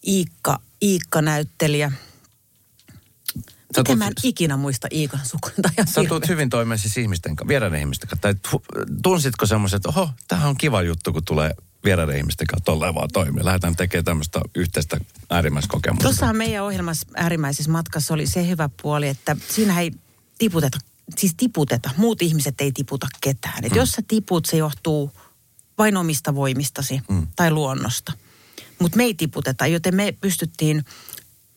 [0.07, 1.91] Iikka, Iikka-näyttelijä.
[3.75, 5.69] Sä mä en ikinä muista Iikan sukunta.
[5.85, 8.21] Sä tulet hyvin toimeen siis ihmisten kanssa, vieraiden ihmisten kanssa.
[8.21, 8.35] Tai
[9.03, 11.51] tunsitko semmoiset, että oho, tämähän on kiva juttu, kun tulee
[11.83, 13.45] vieraiden ihmisten kanssa tolleen vaan toimia.
[13.45, 14.97] Lähdetään tekemään tämmöistä yhteistä
[15.29, 16.03] äärimmäiskokemusta.
[16.03, 19.91] Tuossahan meidän ohjelmassa äärimmäisessä matkassa oli se hyvä puoli, että siinä ei
[20.37, 20.77] tiputeta,
[21.17, 21.89] siis tiputeta.
[21.97, 23.65] Muut ihmiset ei tiputa ketään.
[23.65, 23.77] Et mm.
[23.77, 25.11] Jos sä tiput, se johtuu
[25.80, 27.27] vain omista voimistasi mm.
[27.36, 28.13] tai luonnosta.
[28.80, 30.86] Mutta me ei tiputeta, joten me pystyttiin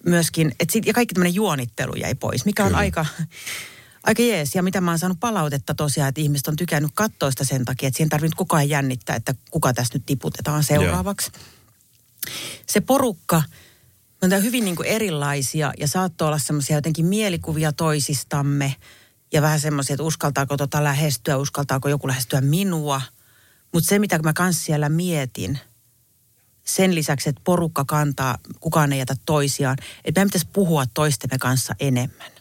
[0.07, 2.79] myöskin, että sit, ja kaikki tämmöinen juonittelu jäi pois, mikä on Kyllä.
[2.79, 3.07] aika,
[4.05, 4.55] aika jees.
[4.55, 7.87] Ja mitä mä oon saanut palautetta tosiaan, että ihmiset on tykännyt katsoa sitä sen takia,
[7.87, 11.31] että siihen tarvitsee koko ajan jännittää, että kuka tässä nyt tiputetaan seuraavaksi.
[11.35, 11.49] Yeah.
[12.67, 13.43] Se porukka,
[14.23, 18.77] on hyvin niin kuin erilaisia ja saattoi olla semmoisia jotenkin mielikuvia toisistamme
[19.33, 23.03] ja vähän semmoisia, että uskaltaako tota lähestyä, uskaltaako joku lähestyä minua.
[23.73, 25.59] Mutta se, mitä mä kanssa siellä mietin,
[26.65, 31.75] sen lisäksi, että porukka kantaa, kukaan ei jätä toisiaan, että meidän pitäisi puhua toistemme kanssa
[31.81, 32.33] enemmän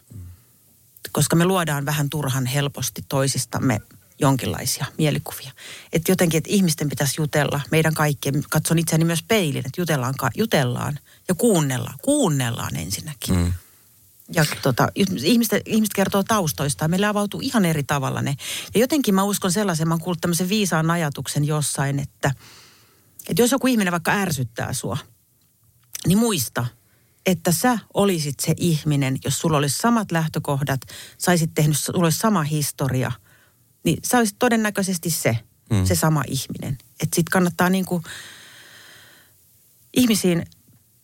[1.12, 3.80] koska me luodaan vähän turhan helposti toisistamme
[4.18, 5.50] jonkinlaisia mielikuvia.
[5.92, 10.98] Että jotenkin, että ihmisten pitäisi jutella, meidän kaikkien, katson itseäni myös peilin, että jutellaan, jutellaan
[11.28, 11.98] ja kuunnellaan.
[12.02, 13.34] Kuunnellaan ensinnäkin.
[13.34, 13.52] Mm.
[14.34, 14.88] Ja tota,
[15.24, 18.34] ihmiset, ihmiset kertoo taustoistaan, meillä avautuu ihan eri tavalla ne.
[18.74, 22.30] Ja jotenkin mä uskon sellaisen, mä oon kuullut tämmöisen viisaan ajatuksen jossain, että,
[23.28, 24.98] että jos joku ihminen vaikka ärsyttää sua,
[26.06, 26.66] niin muista–
[27.26, 30.80] että sä olisit se ihminen, jos sulla olisi samat lähtökohdat,
[31.18, 33.12] saisit tehnyt, sulla olisi sama historia,
[33.84, 35.38] niin sä olisit todennäköisesti se,
[35.70, 35.84] mm.
[35.84, 36.78] se sama ihminen.
[37.00, 38.02] Että sit kannattaa niinku
[39.96, 40.46] ihmisiin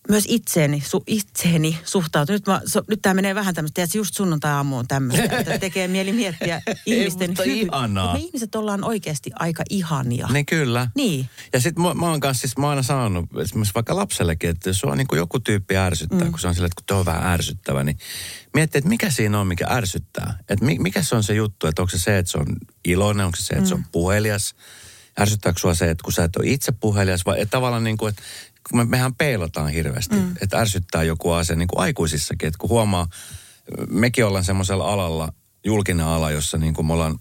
[0.08, 2.34] myös itseeni, su, itseeni suhtautua.
[2.34, 5.88] Nyt, mä, so, nyt tämä menee vähän tämmöistä, että just sunnuntai-aamu on tämmöistä, että tekee
[5.88, 8.12] mieli miettiä ihmisten Ei, ihanaa.
[8.12, 10.28] Me ihmiset ollaan oikeasti aika ihania.
[10.32, 10.90] Niin kyllä.
[10.94, 11.28] Niin.
[11.52, 14.70] Ja sitten mä, mä oon kanssa, siis mä oon aina sanonut, esimerkiksi vaikka lapsellekin, että
[14.70, 16.30] jos on niin kuin joku tyyppi ärsyttää, mm.
[16.30, 17.98] kun se on silleen, että kun on vähän ärsyttävä, niin
[18.54, 20.38] miettii, että mikä siinä on, mikä ärsyttää.
[20.48, 22.46] Että mikä se on se juttu, että onko se se, että se on
[22.84, 23.68] iloinen, onko se se, että mm.
[23.68, 23.86] se on mm.
[23.92, 24.54] puhelias,
[25.20, 28.10] ärsyttääkö sua se, että kun sä et ole itse puhelias, vai että tavallaan niin kuin,
[28.10, 28.22] että
[28.70, 30.34] kun me, mehän peilataan hirveästi, mm.
[30.42, 33.08] että ärsyttää joku asia niin kuin aikuisissakin, että kun huomaa,
[33.88, 35.32] mekin ollaan semmoisella alalla,
[35.64, 37.18] julkinen ala, jossa niin kuin me ollaan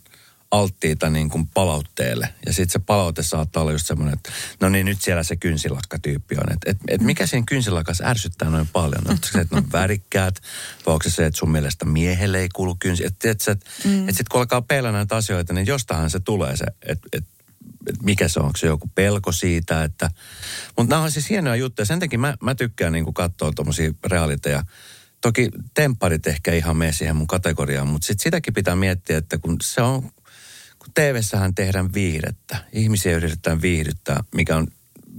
[0.51, 2.33] alttiita niin kuin palautteelle.
[2.45, 4.31] Ja sitten se palaute saattaa olla just semmoinen, että
[4.61, 6.53] no niin, nyt siellä se kynsilakka-tyyppi on.
[6.53, 9.01] Että et, et mikä siinä kynsilakas ärsyttää noin paljon?
[9.09, 10.41] Onko se, että ne on värikkäät?
[10.85, 13.05] Vai onko se se, että sun mielestä miehelle ei kuulu kynsi?
[13.05, 14.09] Että et, et, et, mm.
[14.09, 17.25] et sitten kun alkaa peilaa näitä asioita, niin jostahan se tulee se, että et,
[17.89, 20.09] että mikä se on, onko se joku pelko siitä, että...
[20.77, 21.85] Mutta nämä on siis hienoja juttuja.
[21.85, 24.63] Sen takia mä, mä tykkään niin katsoa tuommoisia realiteja.
[25.21, 29.57] Toki tempparit ehkä ihan mene siihen mun kategoriaan, mutta sit sitäkin pitää miettiä, että kun
[29.61, 30.01] se on...
[30.79, 34.67] Kun TV-sähän tehdään viihdettä, ihmisiä yritetään viihdyttää, mikä on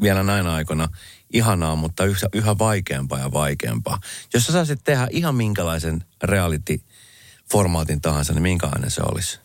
[0.02, 0.88] vielä näinä aikoina
[1.32, 4.00] ihanaa, mutta yhä, yhä vaikeampaa ja vaikeampaa.
[4.34, 9.38] Jos sä saisit tehdä ihan minkälaisen reality-formaatin tahansa, niin minkälainen se olisi?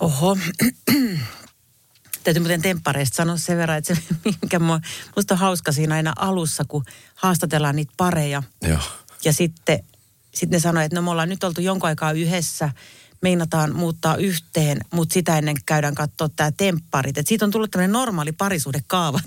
[0.00, 0.38] Oho,
[2.24, 4.02] Täytyy muuten temppareista sanoa sen verran, että se,
[4.42, 4.80] mikä mua,
[5.16, 8.42] musta on hauska siinä aina alussa, kun haastatellaan niitä pareja.
[8.62, 8.78] Joo.
[9.24, 9.84] Ja sitten
[10.34, 12.70] sit ne sanoo, että no me ollaan nyt oltu jonkun aikaa yhdessä,
[13.22, 17.18] meinataan muuttaa yhteen, mutta sitä ennen käydään katsoa tämä tempparit.
[17.18, 19.20] Et siitä on tullut tämmöinen normaali parisuhdekaava.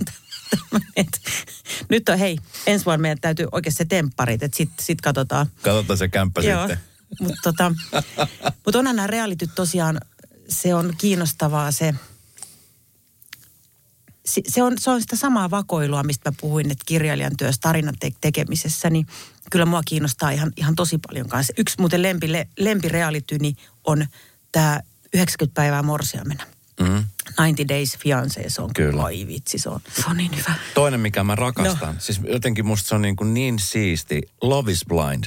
[1.90, 2.38] nyt on, hei,
[2.68, 5.48] ensi vuonna meidän täytyy oikeasti se tempparit, että sitten sit katsotaan.
[5.62, 6.68] Katsotaan se kämppä Joo.
[6.68, 6.80] sitten.
[7.20, 7.72] Mutta tota,
[8.66, 10.02] mut onhan nämä realityt tosiaan,
[10.50, 11.94] se on kiinnostavaa se,
[14.26, 18.12] se on, se on sitä samaa vakoilua, mistä mä puhuin, että kirjailijan työssä, tarinan te-
[18.22, 19.08] tekemisessä, niin
[19.52, 21.54] kyllä mua kiinnostaa ihan, ihan tosi paljon kanssa.
[21.58, 24.06] Yksi muuten lempi, lempirealityni on
[24.52, 24.80] tämä
[25.14, 26.44] 90 päivää morsiamena.
[26.80, 27.04] Mm.
[27.40, 29.04] 90 Days Fiancé, se on kyllä.
[29.04, 30.54] Ai vitsi, se on, se on niin hyvä.
[30.74, 32.02] Toinen, mikä mä rakastan, no.
[32.02, 35.24] siis jotenkin musta se on niin, kuin niin siisti, Love is Blind.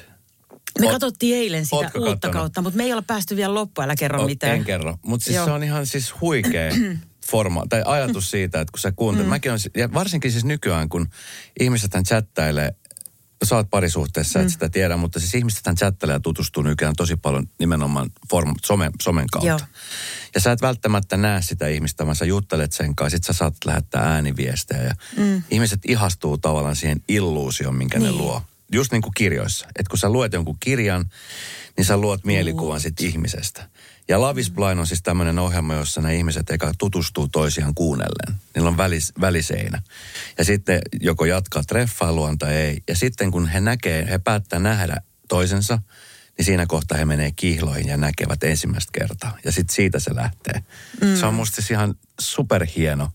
[0.80, 2.32] Me Oot, katsottiin eilen sitä uutta kattonut?
[2.32, 4.56] kautta, mutta me ei olla päästy vielä loppuun, älä kerro o, mitään.
[4.56, 6.72] En kerro, mutta siis se on ihan siis huikea
[7.30, 9.30] forma, tai ajatus siitä, että kun sä kuuntelet, mm.
[9.30, 11.08] mäkin on, ja varsinkin siis nykyään, kun
[11.60, 12.74] ihmiset chattailee,
[13.44, 14.44] sä oot parisuhteessa, mm.
[14.44, 18.90] et sitä tiedä, mutta siis ihmiset chattailee ja tutustuu nykyään tosi paljon nimenomaan forma, some,
[19.02, 19.48] somen kautta.
[19.48, 19.60] Joo.
[20.34, 23.54] Ja sä et välttämättä näe sitä ihmistä, vaan sä juttelet sen kanssa, sit sä saat
[23.64, 25.42] lähettää ääniviestejä ja mm.
[25.50, 28.06] ihmiset ihastuu tavallaan siihen illuusioon, minkä niin.
[28.06, 28.42] ne luo.
[28.72, 29.66] Just niin kuin kirjoissa.
[29.66, 31.04] Että kun sä luet jonkun kirjan,
[31.76, 33.68] niin sä luot mielikuvan sit ihmisestä.
[34.08, 38.40] Ja Love is Blind on siis tämmöinen ohjelma, jossa ne ihmiset eka tutustuu toisiaan kuunnellen.
[38.54, 39.82] Niillä on välis, väliseinä.
[40.38, 42.82] Ja sitten joko jatkaa treffailua tai ei.
[42.88, 44.96] Ja sitten kun he näkee, he päättää nähdä
[45.28, 45.78] toisensa,
[46.38, 49.38] niin siinä kohtaa he menee kihloihin ja näkevät ensimmäistä kertaa.
[49.44, 50.62] Ja sitten siitä se lähtee.
[51.00, 51.16] Mm.
[51.16, 53.10] Se on musta siis ihan superhieno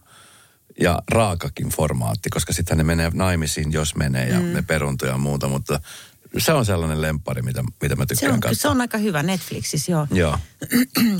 [0.80, 4.46] ja raakakin formaatti, koska sitten ne menee naimisiin, jos menee ja mm.
[4.46, 5.80] ne peruntuu ja muuta, mutta
[6.38, 8.62] se on sellainen lempari, mitä, mitä mä Se tykkään on, katsoa.
[8.62, 10.08] se on aika hyvä Netflixissä, joo.
[10.12, 10.38] Joo.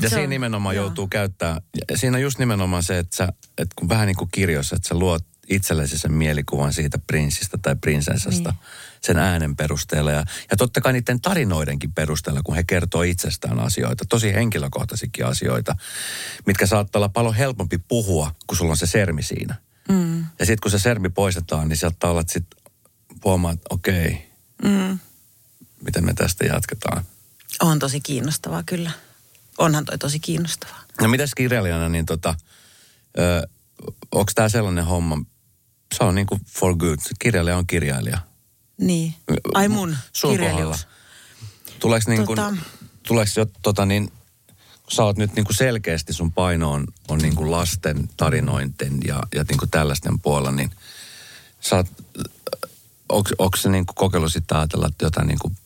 [0.00, 0.84] Se siinä on- nimenomaan joo.
[0.84, 1.60] joutuu käyttää,
[1.94, 3.24] siinä on just nimenomaan se, että, sä,
[3.58, 7.76] että kun vähän niin kuin kirjoissa, että sä luot itsellesi sen mielikuvan siitä prinssistä tai
[7.76, 8.58] prinsessasta Niin.
[9.00, 10.10] sen äänen perusteella.
[10.10, 15.76] Ja, ja totta kai niiden tarinoidenkin perusteella, kun he kertoo itsestään asioita, tosi henkilökohtaisikin asioita,
[16.46, 19.54] mitkä saattaa olla paljon helpompi puhua, kun sulla on se sermi siinä.
[19.88, 20.18] Mm.
[20.20, 22.46] Ja sitten kun se sermi poistetaan, niin saattaa olla, että sit
[23.24, 24.31] huomaa, että okei,
[24.62, 24.98] Mm.
[25.84, 27.04] miten me tästä jatketaan.
[27.60, 28.90] On tosi kiinnostavaa kyllä.
[29.58, 30.82] Onhan toi tosi kiinnostavaa.
[31.00, 32.34] No mitäs kirjailijana, niin tota,
[34.12, 35.18] onko tämä sellainen homma,
[35.94, 38.18] se on niinku for good, kirjailija on kirjailija.
[38.78, 39.14] Niin.
[39.54, 40.86] Ai mun Sun kirjailijuus.
[41.78, 42.56] Tuleeko niin kuin, Tota-
[43.02, 44.12] tuleeko jo tota niin,
[44.82, 48.98] kun sä oot nyt niin kuin selkeästi sun paino on, on niin kuin lasten tarinointen
[49.04, 50.70] ja, ja niin kuin tällaisten puolella, niin
[51.60, 51.86] sä oot,
[53.38, 55.56] onko se niin kuin kokeilu sitten ajatella, että jotain niin kuin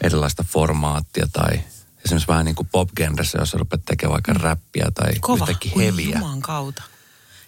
[0.00, 1.60] erilaista formaattia tai
[2.04, 5.44] esimerkiksi vähän niin kuin pop-genressä, jos rupeat tekemään vaikka räppiä tai Kova.
[5.44, 6.18] yhtäkkiä heviä.
[6.18, 6.82] Juman kautta.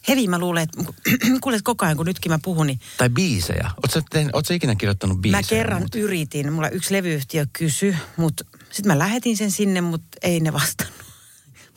[0.08, 0.92] Hevi mä luulen, että
[1.42, 3.70] kuulet koko ajan kun nytkin mä puhun, niin Tai biisejä.
[3.76, 5.40] Oot sä, tehnyt, ikinä kirjoittanut biisejä?
[5.42, 6.00] Mä kerran muuten?
[6.00, 11.09] yritin, mulla yksi levyyhtiö kysy, mutta sitten mä lähetin sen sinne, mutta ei ne vastannut.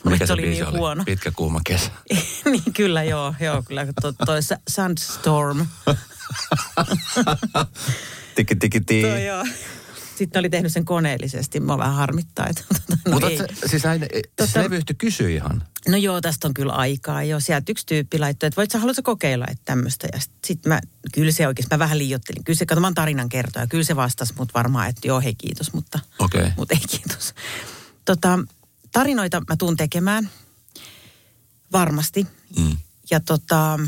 [0.03, 0.77] Mikä se oli biisi niin oli?
[0.77, 1.03] huono.
[1.05, 1.91] Pitkä kuuma kesä.
[2.51, 5.65] niin kyllä joo, joo kyllä to, toi Sa- Sandstorm.
[8.35, 9.01] Tiki tiki tii.
[9.01, 9.45] Toi joo.
[10.15, 13.37] Sitten oli tehnyt sen koneellisesti, mä vähän harmittaa, että no, Mutta ei.
[13.65, 14.05] siis näin,
[14.39, 15.63] siis Tota- levyyhtiö kysyi ihan.
[15.87, 17.39] no joo, tästä on kyllä aikaa jo.
[17.39, 20.07] Sieltä yksi tyyppi laittoi, että voit sä, haluatko kokeilla, että tämmöistä.
[20.13, 20.81] Ja sitten sit mä,
[21.13, 22.43] kyllä se oikeasti, mä vähän liiottelin.
[22.43, 23.67] Kyllä se, kato, mä oon tarinan kertoja.
[23.67, 25.99] Kyllä se vastasi mut varmaan, että joo, hei kiitos, mutta.
[26.19, 26.51] Okay.
[26.57, 27.33] mutta ei kiitos.
[28.05, 28.39] Tota,
[28.93, 30.29] tarinoita mä tuun tekemään
[31.71, 32.27] varmasti.
[32.59, 32.77] Mm.
[33.11, 33.79] Ja tota,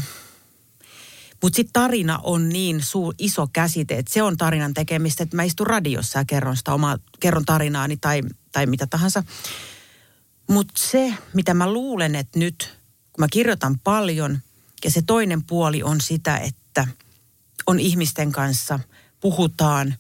[1.42, 5.44] mutta sitten tarina on niin suu, iso käsite, että se on tarinan tekemistä, että mä
[5.44, 9.24] istun radiossa ja kerron sitä omaa, kerron tarinaani tai, tai mitä tahansa.
[10.50, 12.80] Mutta se, mitä mä luulen, että nyt,
[13.14, 14.40] kun mä kirjoitan paljon,
[14.84, 16.88] ja se toinen puoli on sitä, että
[17.68, 18.80] on ihmisten kanssa,
[19.20, 19.96] puhutaan,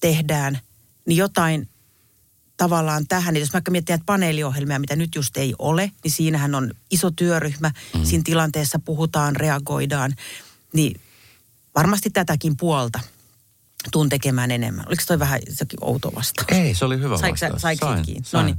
[0.00, 0.58] tehdään,
[1.06, 1.68] niin jotain
[2.60, 6.70] tavallaan tähän, jos mä mietin näitä paneeliohjelmia, mitä nyt just ei ole, niin siinähän on
[6.90, 8.04] iso työryhmä, mm.
[8.04, 10.14] siinä tilanteessa puhutaan, reagoidaan,
[10.72, 11.00] niin
[11.74, 13.00] varmasti tätäkin puolta
[13.92, 14.84] tuun tekemään enemmän.
[14.88, 16.46] Oliko toi vähän jokin outo vastaus?
[16.48, 17.62] Ei, se oli hyvä Saiko vastaus.
[17.62, 18.24] saiko Sain, kiinni?
[18.24, 18.42] sain.
[18.42, 18.58] Noniin.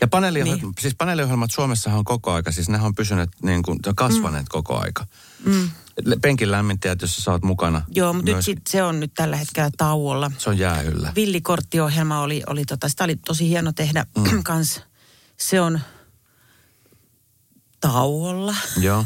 [0.00, 0.74] Ja paneeliohjelmat, Niin.
[0.80, 4.48] siis paneeliohjelmat Suomessahan on koko aika, siis nehän on pysyneet niin kuin, kasvaneet mm.
[4.50, 5.06] koko aika.
[5.44, 5.70] Mm.
[6.22, 7.82] Penkin lämmittäjät, jos sä oot mukana.
[7.94, 10.30] Joo, mutta nyt myös- sit se on nyt tällä hetkellä tauolla.
[10.38, 11.12] Se on jäähyllä.
[11.16, 14.42] Villikorttiohjelma oli, oli tota, sitä oli tosi hieno tehdä mm.
[14.44, 14.80] kans.
[15.36, 15.80] Se on
[17.80, 18.54] tauolla.
[18.80, 19.04] Joo.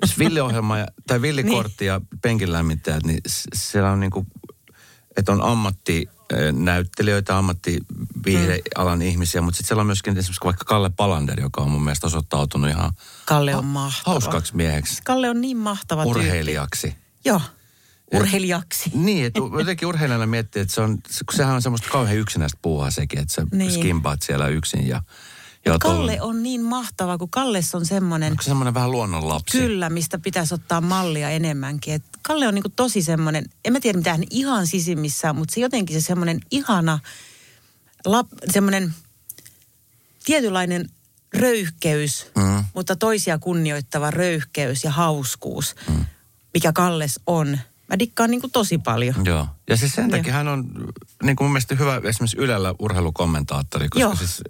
[0.00, 3.20] Jos Villiohjelma ja, tai Villikortti ja penkin lämmittäjät, niin
[3.54, 4.26] siellä on niinku,
[5.16, 5.42] että on
[6.32, 9.02] ammattinäyttelijöitä, ammattiviihdealan Mm.
[9.02, 12.70] ihmisiä, mutta sitten siellä on myöskin esimerkiksi vaikka Kalle Palander, joka on mun mielestä osoittautunut
[12.70, 12.92] ihan
[13.24, 14.12] Kalle on mahtava.
[14.14, 16.20] hauskaksi mieheksi, Kalle on niin mahtava tyyppi.
[16.20, 16.94] urheilijaksi.
[17.24, 17.40] Joo,
[18.14, 18.90] urheilijaksi.
[19.04, 22.90] Niin, että jotenkin urheilijana miettii, että se on, kun sehän on semmoista kauhean yksinäistä puuhaa
[22.90, 23.72] sekin, että sä niin.
[23.72, 25.02] skimpaat siellä yksin ja...
[25.64, 29.58] ja Kalle on niin mahtava, kun Kalles on semmoinen, Onko se semmoinen vähän luonnonlapsi?
[29.58, 31.94] kyllä, mistä pitäisi ottaa mallia enemmänkin.
[31.94, 35.60] Et Kalle on niinku tosi semmoinen, en mä tiedä mitä hän ihan sisimmissään, mutta se
[35.60, 36.98] jotenkin se semmoinen ihana,
[38.04, 38.94] lap, semmoinen
[40.24, 40.88] tietynlainen
[41.34, 42.64] röyhkeys, Mm.
[42.74, 46.04] mutta toisia kunnioittava röyhkeys ja hauskuus, mm.
[46.54, 47.58] mikä Kalles on.
[47.88, 49.14] Mä dikkaan niinku tosi paljon.
[49.24, 49.46] Joo.
[49.70, 50.18] Ja siis sen Joo.
[50.18, 50.64] takia hän on
[51.22, 54.16] niin kuin mun mielestä hyvä esimerkiksi Ylellä urheilukommentaattori, koska Joo.
[54.16, 54.42] siis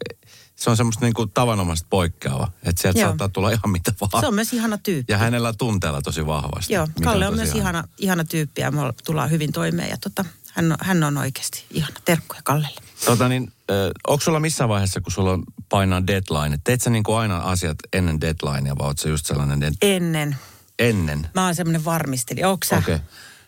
[0.57, 2.53] se on semmoista niin kuin tavanomaista poikkeava.
[2.63, 3.09] Että sieltä Joo.
[3.09, 4.23] saattaa tulla ihan mitä vaan.
[4.23, 5.13] Se on myös ihana tyyppi.
[5.13, 6.73] Ja hänellä tunteella tosi vahvasti.
[6.73, 10.25] Joo, Kalle on tosi myös ihana, ihana tyyppi ja me tullaan hyvin toimeen ja tota,
[10.53, 11.95] hän, on, hän on oikeasti ihana.
[12.05, 12.81] Terkkuja Kallelle.
[13.05, 13.77] Tota niin, äh,
[14.07, 17.79] onko sulla missään vaiheessa, kun sulla on painaa deadline, teet sä niin kuin aina asiat
[17.93, 20.37] ennen deadlinea, vai oot sä just sellainen en, Ennen.
[20.79, 21.29] ennen?
[21.35, 22.49] Mä oon semmoinen varmistelija.
[22.49, 22.79] Onko sä?
[22.79, 22.95] Okei.
[22.95, 23.07] Okay.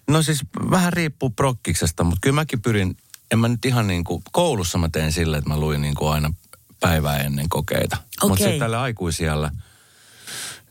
[0.09, 0.41] No siis
[0.71, 2.97] vähän riippuu prokkiksesta, mutta kyllä mäkin pyrin,
[3.31, 6.13] en mä nyt ihan niin kuin, koulussa mä teen silleen, että mä luin niin kuin
[6.13, 6.35] aina
[6.89, 7.97] päivää ennen kokeita.
[7.97, 8.37] Mutta Okei.
[8.45, 9.51] sitten tällä aikuisiellä,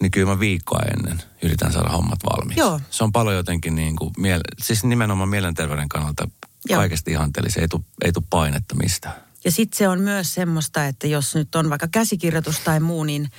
[0.01, 2.59] niin kyllä mä viikkoa ennen yritän saada hommat valmiiksi.
[2.59, 2.81] Joo.
[2.89, 6.29] Se on paljon jotenkin niin kuin, miele- siis nimenomaan mielenterveyden kannalta
[6.69, 6.79] Joo.
[6.79, 7.61] kaikesta ihanteellista.
[7.61, 9.15] Ei tule ei tuu painetta mistään.
[9.45, 13.31] Ja sitten se on myös semmoista, että jos nyt on vaikka käsikirjoitus tai muu, niin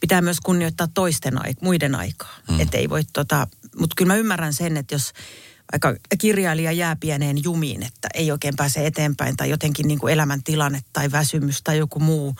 [0.00, 2.34] pitää myös kunnioittaa toisten aik- muiden aikaa.
[2.50, 2.60] Mm.
[2.60, 3.46] Että ei voi tota,
[3.78, 5.12] mutta kyllä mä ymmärrän sen, että jos
[5.72, 10.82] vaikka kirjailija jää pieneen jumiin, että ei oikein pääse eteenpäin tai jotenkin niin kuin elämäntilanne
[10.92, 12.34] tai väsymys tai joku muu,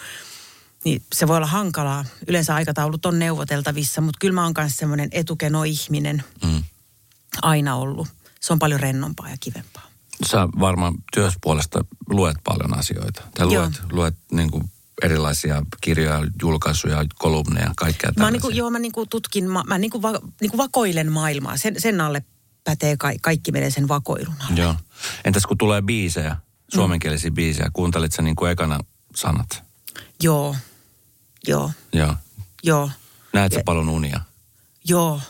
[0.85, 2.05] niin se voi olla hankalaa.
[2.29, 6.63] Yleensä aikataulut on neuvoteltavissa, mutta kyllä mä oon myös semmoinen etukeno-ihminen Mm.
[7.43, 8.09] aina ollut.
[8.41, 9.83] Se on paljon rennompaa ja kivempaa.
[10.27, 13.23] Sä varmaan työspuolesta luet paljon asioita.
[13.35, 13.63] Tai Joo.
[13.63, 14.65] luet, luet niin kuin
[15.03, 18.33] erilaisia kirjoja, julkaisuja, kolumneja, kaikkea Mä, tällaisia.
[18.33, 21.57] niinku, joo, mä niinku tutkin, mä, mä niinku va, niinku vakoilen maailmaa.
[21.57, 22.25] Sen, sen alle
[22.65, 24.61] pätee ka, kaikki menee sen vakoilun alle.
[24.61, 24.75] Joo.
[25.25, 26.37] Entäs kun tulee biisejä,
[26.75, 28.81] suomenkielisiä biisejä, kuuntelit sä niin kuin ekana
[29.17, 29.63] sanat?
[30.23, 30.57] Joo,
[31.49, 32.17] joo, Joo.
[32.63, 32.91] joo,
[33.33, 34.21] Näet sä Ja- paljon unia?
[34.85, 35.21] joo,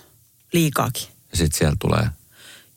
[0.53, 1.09] liikaakin.
[1.31, 2.09] Ja sitten siellä tulee,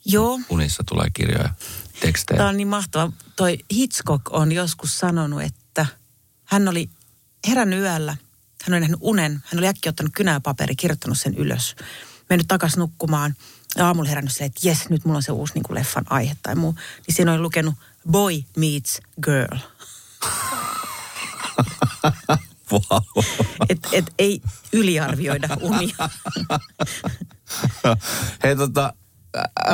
[0.04, 1.54] Joo, unissa tulee kirjoja,
[2.00, 2.36] tekstejä.
[2.38, 3.12] Tämä on niin mahtava.
[3.36, 5.86] Toi Hitchcock on joskus sanonut, että
[6.44, 6.90] hän oli
[7.48, 8.16] herännyt yöllä.
[8.64, 9.32] Hän oli nähnyt unen.
[9.32, 11.76] Hän oli äkkiä ottanut kynäpaperi, kirjoittanut sen ylös.
[12.30, 13.34] Mennyt takaisin nukkumaan.
[13.76, 16.36] Ja aamulla herännyt silleen, että jes, nyt mulla on se uusi niin kuin leffan aihe
[16.42, 16.74] tai muu.
[17.06, 17.74] Niin siinä oli lukenut
[18.10, 19.58] Boy Meets Girl.
[22.72, 23.24] Wow.
[23.68, 24.40] Et, et ei
[24.72, 26.08] yliarvioida unia.
[28.42, 28.92] Hei tota,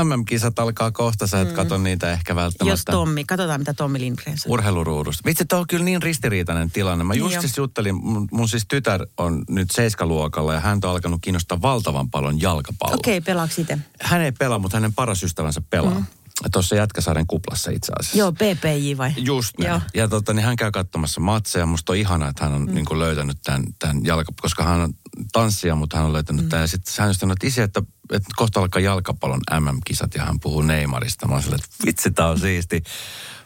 [0.04, 1.54] MM-kisat alkaa kohta, sä et mm.
[1.54, 2.72] kato niitä ehkä välttämättä.
[2.72, 4.54] Jos Tommi, katsotaan mitä Tommi Lindgren sanoo.
[4.54, 5.22] Urheiluruudusta.
[5.26, 7.04] Vitsi, tuo on kyllä niin ristiriitainen tilanne.
[7.04, 7.40] Mä just Joo.
[7.40, 12.10] siis juttelin, mun, mun siis tytär on nyt seiskaluokalla ja häntä on alkanut kiinnostaa valtavan
[12.10, 12.96] paljon jalkapalloa.
[12.96, 13.78] Okei, okay, pelaako itse?
[14.00, 15.94] Hän ei pelaa, mutta hänen paras ystävänsä pelaa.
[15.94, 16.06] Mm.
[16.52, 18.18] Tuossa Jätkäsaaren kuplassa itse asiassa.
[18.18, 19.12] Joo, PPJ vai?
[19.16, 19.70] Just näin.
[19.70, 19.80] Joo.
[19.94, 21.66] Ja tota, niin hän käy katsomassa matseja.
[21.66, 22.74] Musta on ihana, että hän on mm.
[22.74, 24.94] niin kuin löytänyt tämän, tämän jalka, koska hän on
[25.32, 26.48] tanssija, mutta hän on löytänyt mm.
[26.48, 26.62] tämän.
[26.62, 27.82] Ja sitten hän on sanonut, että isi, että,
[28.12, 31.28] että kohta alkaa jalkapallon MM-kisat ja hän puhuu Neymarista.
[31.28, 32.82] Mä oon silleen, että vitsi, tää on siisti.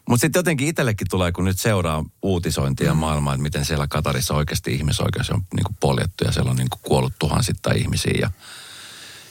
[0.08, 3.00] Mutta sitten jotenkin itsellekin tulee, kun nyt seuraa uutisointia mm.
[3.00, 6.70] maailmaa, että miten siellä Katarissa oikeasti ihmisoikeus on niin kuin poljettu ja siellä on niin
[6.70, 8.30] kuin kuollut tuhansittain ihmisiä ja,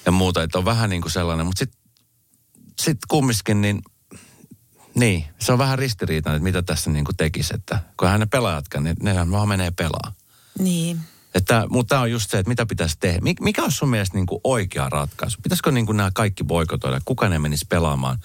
[0.05, 0.43] ja muuta.
[0.43, 1.79] Että on vähän niin kuin sellainen, mutta sitten
[2.81, 3.81] sit kumminkin niin
[4.95, 8.25] niin, se on vähän ristiriitainen, että mitä tässä niin kuin tekisi, että kun hän ne
[8.25, 10.13] pelaajatkaan, niin nehän vaan menee pelaa.
[10.59, 10.99] Niin.
[11.35, 13.19] Että, mutta tämä on just se, että mitä pitäisi tehdä.
[13.19, 15.37] Mik- Mikä olisi sun mielestä niin kuin oikea ratkaisu?
[15.43, 17.01] Pitäisikö niin kuin nämä kaikki boikotoida?
[17.05, 18.19] Kuka ne menisi pelaamaan?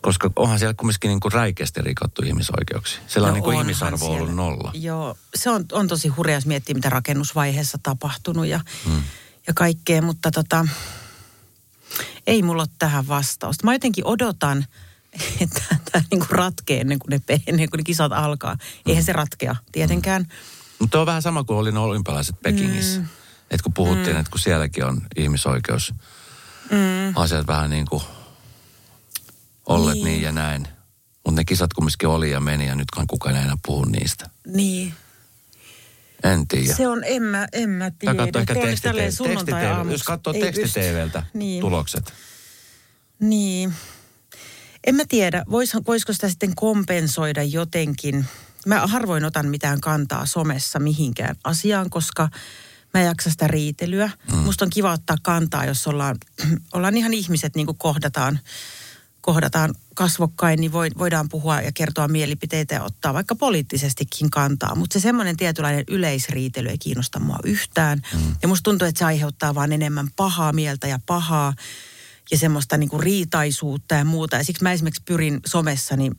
[0.00, 3.00] Koska onhan siellä kumminkin niin kuin räikeästi rikottu ihmisoikeuksia.
[3.06, 4.34] Siellä on niin kuin No ihmisarvo ollut siellä.
[4.34, 4.70] nolla.
[4.74, 9.02] Joo, se on, on tosi hurja, jos miettii, mitä rakennusvaiheessa tapahtunut ja, hmm.
[9.46, 10.68] ja kaikkea, mutta tota,
[12.26, 13.64] ei mulla ole tähän vastausta.
[13.64, 14.66] Mä jotenkin odotan,
[15.40, 18.56] että tämä niinku ratkee ennen kuin, ne, ennen kuin ne kisat alkaa.
[18.86, 20.26] Eihän se ratkea tietenkään.
[20.80, 23.00] Mutta on vähän sama kuin oli ne olympialaiset Pekingissä.
[23.00, 23.06] Mm.
[23.50, 24.20] Että kun puhuttiin, mm.
[24.20, 25.94] että kun sielläkin on ihmisoikeus
[26.70, 27.16] mm.
[27.16, 28.02] asiat vähän niin kuin
[29.66, 30.04] olleet niin.
[30.04, 30.22] Niin.
[30.22, 30.68] ja näin.
[31.24, 34.30] Mutta ne kisat kumminkin oli ja meni ja nytkaan kukaan ei enää puhu niistä.
[34.46, 34.94] Niin.
[36.24, 36.74] En tiedä.
[36.74, 38.14] Se on, en mä, en mä tiedä.
[38.14, 39.94] katsoo ehkä Tuo olisi teksti, tälleen teksti, sunnuntai-aamuksi.
[39.94, 41.60] Jos katsoo teksti-TVltä Niin.
[41.60, 42.12] tulokset.
[43.20, 43.74] Niin.
[44.84, 48.26] En mä tiedä, vois, voisiko sitä sitten kompensoida jotenkin.
[48.66, 52.28] Mä harvoin otan mitään kantaa somessa mihinkään asiaan, koska
[52.94, 54.10] mä en jaksa sitä riitelyä.
[54.32, 54.38] Mm.
[54.38, 56.16] Musta on kiva ottaa kantaa, jos ollaan,
[56.74, 58.38] ollaan ihan ihmiset niin kuin kohdataan,
[59.20, 64.74] kohdataan kasvokkain, niin voi, voidaan puhua ja kertoa mielipiteitä ja ottaa vaikka poliittisestikin kantaa.
[64.74, 68.02] Mutta se semmoinen tietynlainen yleisriitely ei kiinnosta mua yhtään.
[68.14, 68.36] Mm.
[68.42, 71.54] Ja musta tuntuu, että se aiheuttaa vaan enemmän pahaa mieltä ja pahaa
[72.30, 74.36] ja semmoista niin kuin riitaisuutta ja muuta.
[74.36, 76.10] Ja siksi mä esimerkiksi pyrin somessani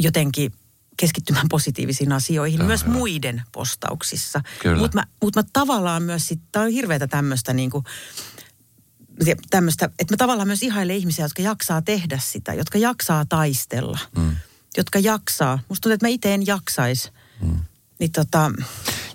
[0.00, 0.52] jotenkin
[0.96, 2.92] keskittymään positiivisiin asioihin, Tämä myös hyvä.
[2.94, 4.40] muiden postauksissa.
[4.78, 7.84] Mutta mä, mut mä tavallaan myös, tää on hirveätä tämmöistä niin kuin,
[9.50, 14.36] tämmöistä, että mä tavallaan myös ihailen ihmisiä, jotka jaksaa tehdä sitä, jotka jaksaa taistella, mm.
[14.76, 15.58] jotka jaksaa.
[15.68, 17.10] Musta tuntuu, että mä itse en jaksaisi.
[17.42, 17.58] Mm.
[17.98, 18.50] Niin tota,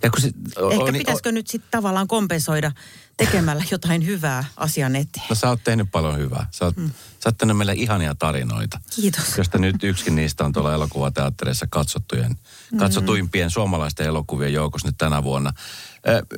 [0.04, 2.72] Ja kun sit, o- ehkä on- pitäisikö nyt sitten tavallaan kompensoida
[3.18, 5.26] tekemällä jotain hyvää asian eteen.
[5.30, 6.48] No sä oot tehnyt paljon hyvää.
[6.52, 6.92] Sä oot, mm.
[7.24, 8.80] sä oot tehnyt meille ihania tarinoita.
[8.96, 9.38] Kiitos.
[9.38, 12.38] Josta nyt yksikin niistä on tuolla elokuvateattereissa katsottujen,
[12.72, 12.78] Mm.
[12.78, 15.54] katsotuimpien suomalaisten elokuvien joukossa nyt tänä vuonna.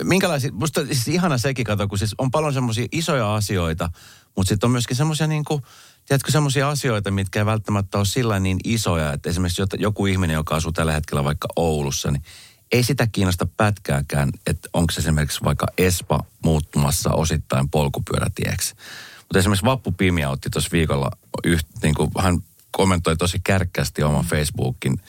[0.03, 3.89] Minkälaisia, musta siis ihana sekin kato, kun siis on paljon semmoisia isoja asioita,
[4.35, 5.61] mutta sitten on myöskin semmoisia niin kuin,
[6.05, 10.55] tiedätkö, semmoisia asioita, mitkä ei välttämättä ole sillä niin isoja, että esimerkiksi joku ihminen, joka
[10.55, 12.23] asuu tällä hetkellä vaikka Oulussa, niin
[12.71, 18.75] ei sitä kiinnosta pätkääkään, että onko se esimerkiksi vaikka Espa muuttumassa osittain polkupyörätieksi.
[19.17, 21.11] Mutta esimerkiksi Vappu Pimiä otti tuossa viikolla,
[21.43, 22.39] yht, niin kuin, hän
[22.71, 25.01] kommentoi tosi kärkkästi oman Facebookin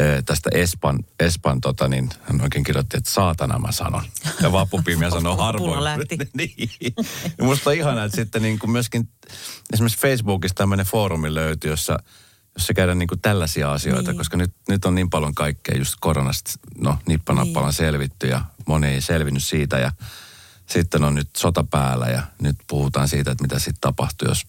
[0.00, 4.04] ö, tästä Espan, Espan tota niin, hän oikein kirjoitti, että saatana mä sanon.
[4.42, 5.84] Ja Vappu Pimiä sanoi harvoin.
[5.84, 6.18] lähti.
[6.36, 6.70] niin.
[7.40, 9.08] Musta on ihanaa, että sitten niin kuin myöskin
[9.72, 11.98] esimerkiksi Facebookissa tämmöinen foorumi löytyy, jossa,
[12.54, 14.08] jossa käydään niin kuin tällaisia asioita, Niin.
[14.08, 14.16] niin.
[14.16, 17.74] koska nyt, nyt on niin paljon kaikkea just koronasta, no nippanappalan niin.
[17.74, 19.92] selvitty ja moni ei selvinnyt siitä ja
[20.66, 24.46] sitten on nyt sota päällä ja nyt puhutaan siitä, että mitä sitten tapahtuu, jos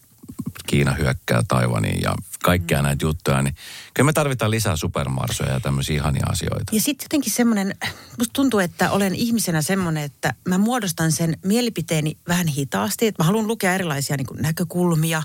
[0.68, 3.56] Kiina hyökkää Taiwaniin ja kaikkea näitä juttuja, niin
[3.94, 6.76] kyllä me tarvitaan lisää supermarsoja ja tämmöisiä ihania asioita.
[6.76, 7.76] Ja sitten jotenkin semmoinen,
[8.18, 13.08] musta tuntuu, että olen ihmisenä semmoinen, että mä muodostan sen mielipiteeni vähän hitaasti.
[13.08, 15.24] Että mä haluan lukea erilaisia niin näkökulmia,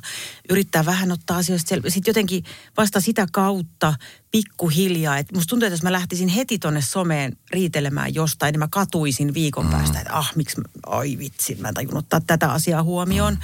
[0.51, 1.91] yrittää vähän ottaa asioista selvä.
[1.91, 2.45] Sitten jotenkin
[2.77, 3.95] vasta sitä kautta
[4.31, 5.19] pikkuhiljaa.
[5.19, 9.35] Että musta tuntuu, että jos mä lähtisin heti tonne someen riitelemään jostain, niin mä katuisin
[9.35, 9.71] viikon mm.
[9.71, 13.35] päästä, että ah, miksi, ai vitsi, mä en tajunnut ottaa tätä asiaa huomioon.
[13.35, 13.41] Mm.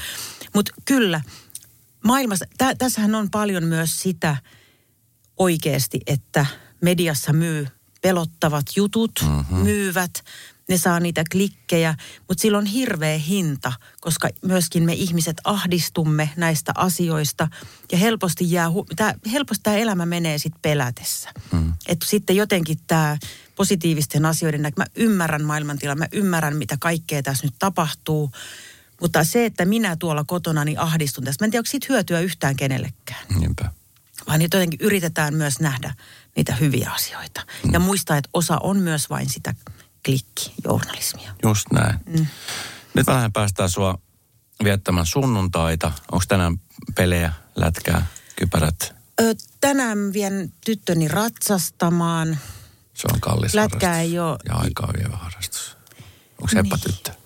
[0.55, 1.20] Mutta kyllä,
[2.05, 4.37] maailmassa, tä, tässähän on paljon myös sitä
[5.37, 6.47] oikeasti, että
[6.81, 7.67] mediassa myy
[8.03, 9.59] pelottavat jutut, mm-hmm.
[9.59, 10.25] myyvät,
[10.69, 11.95] ne saa niitä klikkejä,
[12.29, 17.49] mutta sillä on hirveä hinta, koska myöskin me ihmiset ahdistumme näistä asioista
[17.93, 21.31] ja helposti jää, tää, helposti tämä elämä menee sitten pelätessä.
[21.53, 21.73] Mm.
[21.89, 23.19] Että sitten jotenkin tämä
[23.55, 28.31] positiivisten asioiden näkö, mä ymmärrän maailmantilan, mä ymmärrän mitä kaikkea tässä nyt tapahtuu,
[29.03, 32.21] mutta se, että minä tuolla kotona niin ahdistun tästä, mä en tiedä, onko siitä hyötyä
[32.21, 33.27] yhtään kenellekään.
[33.39, 33.71] Niinpä.
[34.29, 35.95] Vaan jotenkin yritetään myös nähdä
[36.37, 37.41] niitä hyviä asioita.
[37.65, 37.73] Mm.
[37.73, 39.55] Ja muistaa, että osa on myös vain sitä
[40.05, 41.35] klikkijournalismia.
[41.43, 41.99] Just näin.
[42.07, 42.27] Mm.
[42.95, 43.99] Nyt vähän päästään sua
[44.65, 45.93] viettämään sunnuntaita.
[46.13, 46.61] Onko tänään
[46.95, 48.95] pelejä, lätkää, kypärät?
[49.21, 52.39] Ö, tänään vien tyttöni ratsastamaan.
[52.95, 54.39] Se on kallis Lätkää ei ole.
[54.49, 55.77] Ja aikaa vievä harrastus.
[56.41, 56.81] Onko niin.
[56.81, 57.22] tyttö?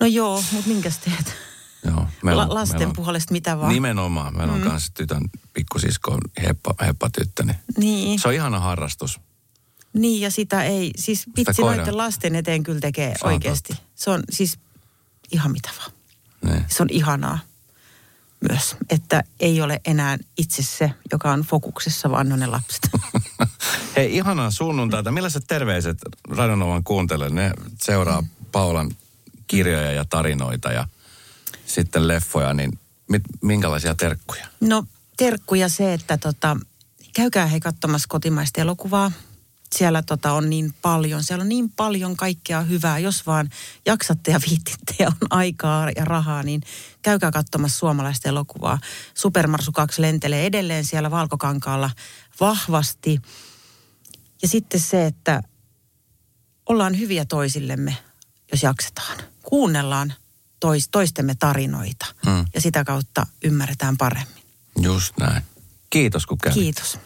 [0.00, 1.34] No joo, mutta minkäs teet?
[1.84, 3.72] Joo, meillä on, La, lasten meillä on, puolesta mitä vaan.
[3.72, 4.36] Nimenomaan.
[4.36, 4.68] Meillä on mm.
[4.68, 5.22] kanssa tytön
[5.52, 7.44] pikkusisko heppa, heppatyttö.
[7.76, 8.20] Niin.
[8.20, 9.20] Se on ihana harrastus.
[9.92, 13.72] Niin ja sitä ei, siis vitsi noiden lasten eteen kyllä tekee se oikeasti.
[13.72, 13.88] Totta.
[13.94, 14.58] Se on siis
[15.32, 15.90] ihan mitä vaan.
[16.44, 16.64] Niin.
[16.68, 17.38] Se on ihanaa
[18.48, 22.90] myös, että ei ole enää itse se, joka on fokuksessa, vaan on ne lapset.
[23.96, 25.12] Hei, ihanaa sunnuntaita.
[25.12, 27.30] Millaiset terveiset Radionovan kuuntele?
[27.30, 28.28] Ne seuraa mm.
[28.52, 28.90] Paulan
[29.48, 30.88] kirjoja ja tarinoita ja
[31.66, 32.78] sitten leffoja, niin
[33.08, 34.46] mit, minkälaisia terkkuja?
[34.60, 34.84] No
[35.16, 36.56] terkkuja se, että tota,
[37.14, 39.12] käykää he katsomassa kotimaista elokuvaa.
[39.74, 42.98] Siellä tota on niin paljon, siellä on niin paljon kaikkea hyvää.
[42.98, 43.50] Jos vaan
[43.86, 46.62] jaksatte ja viittitte ja on aikaa ja rahaa, niin
[47.02, 48.78] käykää katsomassa suomalaista elokuvaa.
[49.14, 51.90] Supermarsu 2 lentelee edelleen siellä Valkokankaalla
[52.40, 53.20] vahvasti.
[54.42, 55.42] Ja sitten se, että
[56.66, 57.96] ollaan hyviä toisillemme,
[58.52, 59.18] jos jaksetaan.
[59.48, 60.14] Kuunnellaan
[60.60, 62.44] tois, toistemme tarinoita hmm.
[62.54, 64.42] ja sitä kautta ymmärretään paremmin.
[64.80, 65.42] Just näin.
[65.90, 66.54] Kiitos kun kävit.
[66.54, 66.98] Kiitos.